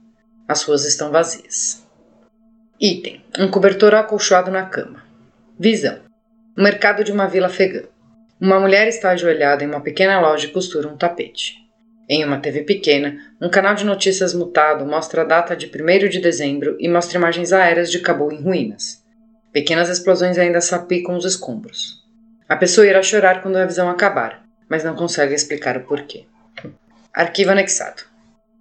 As 0.49 0.65
ruas 0.65 0.85
estão 0.85 1.13
vazias. 1.13 1.87
Item: 2.81 3.23
um 3.39 3.49
cobertor 3.49 3.95
acolchoado 3.95 4.51
na 4.51 4.65
cama. 4.65 5.05
Visão: 5.57 6.01
o 6.59 6.61
mercado 6.61 7.05
de 7.05 7.13
uma 7.13 7.29
vila 7.29 7.47
afegã. 7.47 7.85
Uma 8.41 8.59
mulher 8.59 8.89
está 8.89 9.11
ajoelhada 9.11 9.63
em 9.63 9.69
uma 9.69 9.83
pequena 9.83 10.19
loja 10.19 10.49
e 10.49 10.51
costura 10.51 10.89
um 10.89 10.97
tapete. 10.97 11.65
Em 12.09 12.25
uma 12.25 12.39
TV 12.39 12.63
pequena, 12.63 13.19
um 13.41 13.51
canal 13.51 13.75
de 13.75 13.85
notícias 13.85 14.33
mutado 14.33 14.87
mostra 14.87 15.23
a 15.23 15.25
data 15.25 15.57
de 15.57 15.67
1 15.67 16.09
de 16.09 16.21
dezembro 16.21 16.77
e 16.79 16.89
mostra 16.89 17.19
imagens 17.19 17.53
aéreas 17.53 17.91
de 17.91 17.99
Cabul 17.99 18.33
em 18.33 18.41
ruínas. 18.41 19.03
Pequenas 19.53 19.89
explosões 19.89 20.39
ainda 20.39 20.61
sapicam 20.61 21.17
os 21.17 21.25
escombros. 21.25 22.05
A 22.49 22.55
pessoa 22.55 22.87
irá 22.87 23.03
chorar 23.03 23.43
quando 23.43 23.57
a 23.57 23.67
visão 23.67 23.91
acabar, 23.91 24.45
mas 24.69 24.85
não 24.85 24.95
consegue 24.95 25.35
explicar 25.35 25.77
o 25.77 25.81
porquê. 25.81 26.27
Arquivo 27.13 27.51
anexado. 27.51 28.03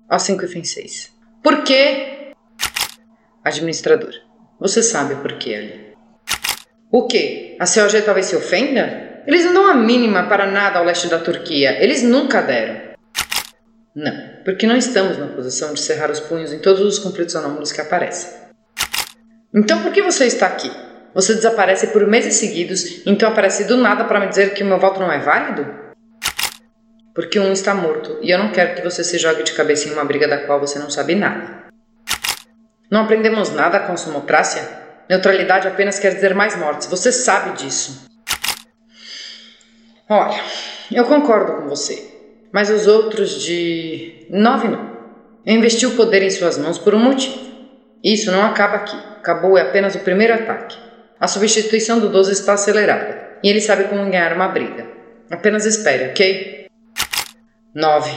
O5 0.10 0.56
e 0.56 0.66
6. 0.66 1.12
Por 1.44 1.64
quê? 1.64 2.32
Administrador. 3.44 4.14
Você 4.60 4.82
sabe 4.82 5.16
por 5.16 5.38
quê, 5.38 5.54
Ali. 5.54 5.96
O 6.92 7.06
quê? 7.08 7.58
A 7.60 7.66
COG 7.66 8.02
talvez 8.02 8.26
se 8.26 8.36
ofenda? 8.36 9.22
Eles 9.28 9.46
não 9.46 9.54
dão 9.54 9.68
a 9.68 9.76
mínima 9.76 10.24
para 10.28 10.50
nada 10.50 10.80
ao 10.80 10.86
leste 10.86 11.08
da 11.08 11.20
Turquia. 11.20 11.78
Eles 11.84 12.02
nunca 12.02 12.42
deram. 12.42 12.95
Não, 13.96 14.14
porque 14.44 14.68
não 14.68 14.76
estamos 14.76 15.18
na 15.18 15.28
posição 15.28 15.74
de 15.74 15.80
cerrar 15.80 16.12
os 16.12 16.20
punhos 16.20 16.52
em 16.52 16.60
todos 16.60 16.82
os 16.82 17.00
conflitos 17.00 17.36
anômalos 17.36 17.72
que 17.72 17.80
aparecem. 17.80 18.30
Então 19.54 19.82
por 19.82 19.94
que 19.94 20.02
você 20.02 20.26
está 20.26 20.48
aqui? 20.48 20.72
Você 21.14 21.34
desaparece 21.34 21.88
por 21.88 22.06
meses 22.06 22.36
seguidos, 22.36 23.06
então 23.06 23.30
aparece 23.30 23.64
do 23.64 23.78
nada 23.78 24.04
para 24.04 24.20
me 24.20 24.28
dizer 24.28 24.54
que 24.54 24.64
o 24.64 24.66
meu 24.66 24.80
voto 24.80 25.00
não 25.00 25.12
é 25.12 25.20
válido? 25.20 25.86
porque 27.16 27.40
um 27.40 27.54
está 27.54 27.74
morto 27.74 28.20
e 28.22 28.30
eu 28.30 28.38
não 28.38 28.52
quero 28.52 28.76
que 28.76 28.84
você 28.84 29.02
se 29.02 29.18
jogue 29.18 29.42
de 29.42 29.54
cabeça 29.54 29.88
em 29.88 29.94
uma 29.94 30.04
briga 30.04 30.28
da 30.28 30.46
qual 30.46 30.60
você 30.60 30.78
não 30.78 30.90
sabe 30.90 31.16
nada. 31.16 31.64
Não 32.92 33.04
aprendemos 33.04 33.52
nada 33.52 33.80
com 33.80 33.96
somocrácia? 33.96 34.84
Neutralidade 35.10 35.68
apenas 35.68 35.98
quer 35.98 36.14
dizer 36.14 36.36
mais 36.36 36.58
mortes, 36.58 36.88
você 36.88 37.12
sabe 37.14 37.58
disso. 37.58 38.06
Olha, 40.10 40.40
eu 40.92 41.06
concordo 41.06 41.62
com 41.62 41.70
você, 41.70 42.15
mas 42.56 42.70
os 42.70 42.88
outros 42.88 43.44
de. 43.44 44.28
nove 44.30 44.70
não. 44.70 44.96
Eu 45.46 45.56
investi 45.56 45.86
o 45.86 45.92
poder 45.92 46.24
em 46.24 46.30
suas 46.30 46.58
mãos 46.58 46.78
por 46.78 46.96
um 46.96 47.00
motivo. 47.00 47.38
Isso 48.02 48.32
não 48.32 48.46
acaba 48.46 48.78
aqui. 48.78 48.96
Acabou 49.18 49.58
é 49.58 49.62
apenas 49.62 49.94
o 49.94 50.00
primeiro 50.00 50.34
ataque. 50.34 50.78
A 51.20 51.28
substituição 51.28 52.00
do 52.00 52.08
12 52.08 52.32
está 52.32 52.54
acelerada 52.54 53.40
e 53.44 53.50
ele 53.50 53.60
sabe 53.60 53.90
como 53.90 54.10
ganhar 54.10 54.32
uma 54.32 54.48
briga. 54.48 54.88
Apenas 55.30 55.66
espere, 55.66 56.12
ok? 56.12 56.68
9. 57.76 58.12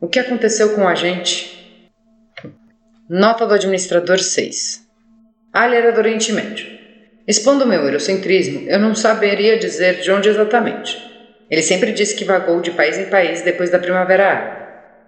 O 0.00 0.08
que 0.08 0.18
aconteceu 0.18 0.74
com 0.74 0.88
a 0.88 0.94
gente? 0.94 1.84
Nota 3.06 3.46
do 3.46 3.52
administrador 3.52 4.18
6. 4.18 4.80
Ali 5.52 5.76
era 5.76 5.92
do 5.92 5.98
Oriente 5.98 6.32
Médio. 6.32 6.68
Expondo 7.28 7.66
meu 7.66 7.82
eurocentrismo, 7.82 8.66
eu 8.66 8.78
não 8.78 8.94
saberia 8.94 9.58
dizer 9.58 10.00
de 10.00 10.10
onde 10.10 10.30
exatamente. 10.30 11.11
Ele 11.52 11.62
sempre 11.62 11.92
disse 11.92 12.16
que 12.16 12.24
vagou 12.24 12.62
de 12.62 12.70
país 12.70 12.96
em 12.96 13.10
país 13.10 13.42
depois 13.42 13.68
da 13.68 13.78
Primavera 13.78 14.26
Árabe. 14.26 14.62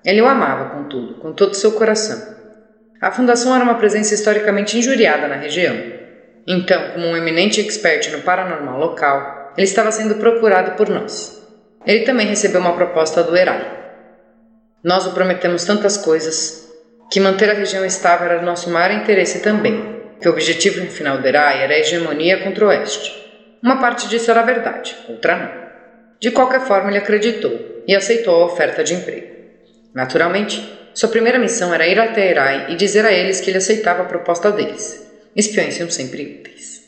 Ele 0.04 0.20
o 0.20 0.26
amava, 0.26 0.76
contudo, 0.76 1.14
com 1.14 1.32
todo 1.32 1.52
o 1.52 1.56
seu 1.56 1.72
coração. 1.72 2.20
A 3.00 3.10
fundação 3.10 3.54
era 3.54 3.64
uma 3.64 3.76
presença 3.76 4.12
historicamente 4.12 4.76
injuriada 4.76 5.26
na 5.26 5.36
região. 5.36 5.74
Então, 6.46 6.90
como 6.92 7.06
um 7.06 7.16
eminente 7.16 7.62
expert 7.62 8.10
no 8.12 8.20
paranormal 8.20 8.78
local, 8.78 9.54
ele 9.56 9.64
estava 9.64 9.90
sendo 9.90 10.16
procurado 10.16 10.72
por 10.72 10.90
nós. 10.90 11.32
Ele 11.86 12.04
também 12.04 12.26
recebeu 12.26 12.60
uma 12.60 12.76
proposta 12.76 13.22
do 13.22 13.34
Herai. 13.34 13.66
Nós 14.84 15.06
o 15.06 15.14
prometemos 15.14 15.64
tantas 15.64 15.96
coisas 15.96 16.68
que 17.10 17.20
manter 17.20 17.48
a 17.48 17.54
região 17.54 17.86
estável 17.86 18.26
era 18.26 18.42
nosso 18.42 18.68
maior 18.68 18.90
interesse 18.90 19.40
também, 19.40 20.02
que 20.20 20.28
o 20.28 20.32
objetivo 20.32 20.84
final 20.90 21.16
do 21.16 21.26
Herai 21.26 21.62
era 21.62 21.72
a 21.72 21.78
hegemonia 21.78 22.44
contra 22.44 22.66
o 22.66 22.68
Oeste. 22.68 23.14
Uma 23.62 23.80
parte 23.80 24.10
disso 24.10 24.30
era 24.30 24.42
verdade, 24.42 24.94
outra 25.08 25.36
não. 25.36 25.63
De 26.24 26.30
qualquer 26.30 26.62
forma, 26.62 26.88
ele 26.88 26.96
acreditou 26.96 27.84
e 27.86 27.94
aceitou 27.94 28.40
a 28.40 28.46
oferta 28.46 28.82
de 28.82 28.94
emprego. 28.94 29.26
Naturalmente, 29.94 30.90
sua 30.94 31.10
primeira 31.10 31.38
missão 31.38 31.74
era 31.74 31.86
ir 31.86 32.00
até 32.00 32.30
Herai 32.30 32.72
e 32.72 32.76
dizer 32.76 33.04
a 33.04 33.12
eles 33.12 33.42
que 33.42 33.50
ele 33.50 33.58
aceitava 33.58 34.00
a 34.00 34.06
proposta 34.06 34.50
deles. 34.50 34.98
Espiões 35.36 35.74
são 35.74 35.90
sempre 35.90 36.40
úteis. 36.40 36.80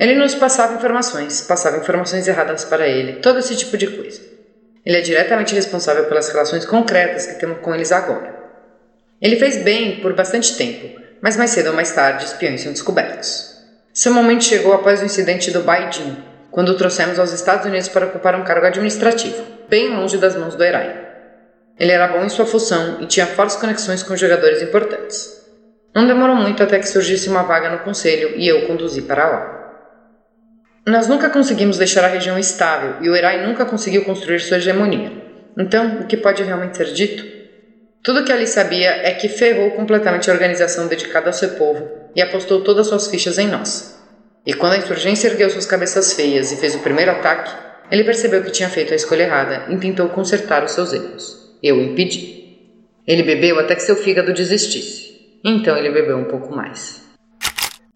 Ele 0.00 0.16
nos 0.16 0.34
passava 0.34 0.74
informações, 0.74 1.42
passava 1.42 1.76
informações 1.76 2.26
erradas 2.26 2.64
para 2.64 2.88
ele, 2.88 3.20
todo 3.20 3.38
esse 3.38 3.54
tipo 3.54 3.76
de 3.76 3.86
coisa. 3.86 4.20
Ele 4.84 4.96
é 4.96 5.00
diretamente 5.00 5.54
responsável 5.54 6.06
pelas 6.06 6.28
relações 6.28 6.64
concretas 6.64 7.24
que 7.24 7.38
temos 7.38 7.60
com 7.60 7.72
eles 7.72 7.92
agora. 7.92 8.34
Ele 9.22 9.36
fez 9.36 9.62
bem 9.62 10.00
por 10.00 10.12
bastante 10.12 10.56
tempo, 10.56 11.00
mas 11.22 11.36
mais 11.36 11.52
cedo 11.52 11.68
ou 11.68 11.72
mais 11.72 11.92
tarde 11.92 12.24
espiões 12.24 12.62
são 12.62 12.72
descobertos. 12.72 13.46
Seu 13.94 14.12
momento 14.12 14.42
chegou 14.42 14.72
após 14.72 15.00
o 15.00 15.04
incidente 15.04 15.52
do 15.52 15.62
Baidin, 15.62 16.35
quando 16.56 16.70
o 16.70 16.74
trouxemos 16.74 17.18
aos 17.18 17.34
Estados 17.34 17.66
Unidos 17.66 17.86
para 17.90 18.06
ocupar 18.06 18.34
um 18.34 18.42
cargo 18.42 18.64
administrativo, 18.64 19.44
bem 19.68 19.94
longe 19.94 20.16
das 20.16 20.34
mãos 20.34 20.54
do 20.54 20.64
herói. 20.64 20.90
Ele 21.78 21.92
era 21.92 22.08
bom 22.08 22.24
em 22.24 22.30
sua 22.30 22.46
função 22.46 22.96
e 23.02 23.04
tinha 23.04 23.26
fortes 23.26 23.56
conexões 23.56 24.02
com 24.02 24.16
jogadores 24.16 24.62
importantes. 24.62 25.36
Não 25.94 26.06
demorou 26.06 26.34
muito 26.34 26.62
até 26.62 26.78
que 26.78 26.88
surgisse 26.88 27.28
uma 27.28 27.42
vaga 27.42 27.68
no 27.68 27.80
conselho 27.80 28.38
e 28.38 28.48
eu 28.48 28.60
o 28.60 28.66
conduzi 28.68 29.02
para 29.02 29.28
lá. 29.28 29.82
Nós 30.86 31.06
nunca 31.06 31.28
conseguimos 31.28 31.76
deixar 31.76 32.04
a 32.04 32.08
região 32.08 32.38
estável 32.38 33.02
e 33.02 33.10
o 33.10 33.14
Herai 33.14 33.46
nunca 33.46 33.66
conseguiu 33.66 34.06
construir 34.06 34.40
sua 34.40 34.56
hegemonia. 34.56 35.12
Então, 35.58 36.00
o 36.00 36.06
que 36.06 36.16
pode 36.16 36.42
realmente 36.42 36.78
ser 36.78 36.86
dito? 36.86 37.22
Tudo 38.02 38.24
que 38.24 38.32
Ali 38.32 38.46
sabia 38.46 38.92
é 39.06 39.12
que 39.12 39.28
ferrou 39.28 39.72
completamente 39.72 40.30
a 40.30 40.32
organização 40.32 40.86
dedicada 40.86 41.26
ao 41.26 41.34
seu 41.34 41.50
povo 41.50 41.86
e 42.14 42.22
apostou 42.22 42.62
todas 42.62 42.86
suas 42.86 43.08
fichas 43.08 43.36
em 43.36 43.46
nós. 43.46 43.95
E 44.46 44.54
quando 44.54 44.74
a 44.74 44.78
insurgência 44.78 45.26
ergueu 45.26 45.50
suas 45.50 45.66
cabeças 45.66 46.12
feias 46.12 46.52
e 46.52 46.56
fez 46.56 46.76
o 46.76 46.78
primeiro 46.78 47.10
ataque, 47.10 47.52
ele 47.90 48.04
percebeu 48.04 48.42
que 48.44 48.52
tinha 48.52 48.68
feito 48.68 48.92
a 48.92 48.96
escolha 48.96 49.24
errada 49.24 49.66
e 49.68 49.76
tentou 49.76 50.08
consertar 50.08 50.62
os 50.62 50.70
seus 50.70 50.92
erros. 50.92 51.56
Eu 51.60 51.76
o 51.76 51.82
impedi. 51.82 52.36
Ele 53.06 53.24
bebeu 53.24 53.58
até 53.58 53.74
que 53.74 53.82
seu 53.82 53.96
fígado 53.96 54.32
desistisse. 54.32 55.40
Então 55.44 55.76
ele 55.76 55.90
bebeu 55.90 56.16
um 56.16 56.24
pouco 56.24 56.54
mais. 56.54 57.05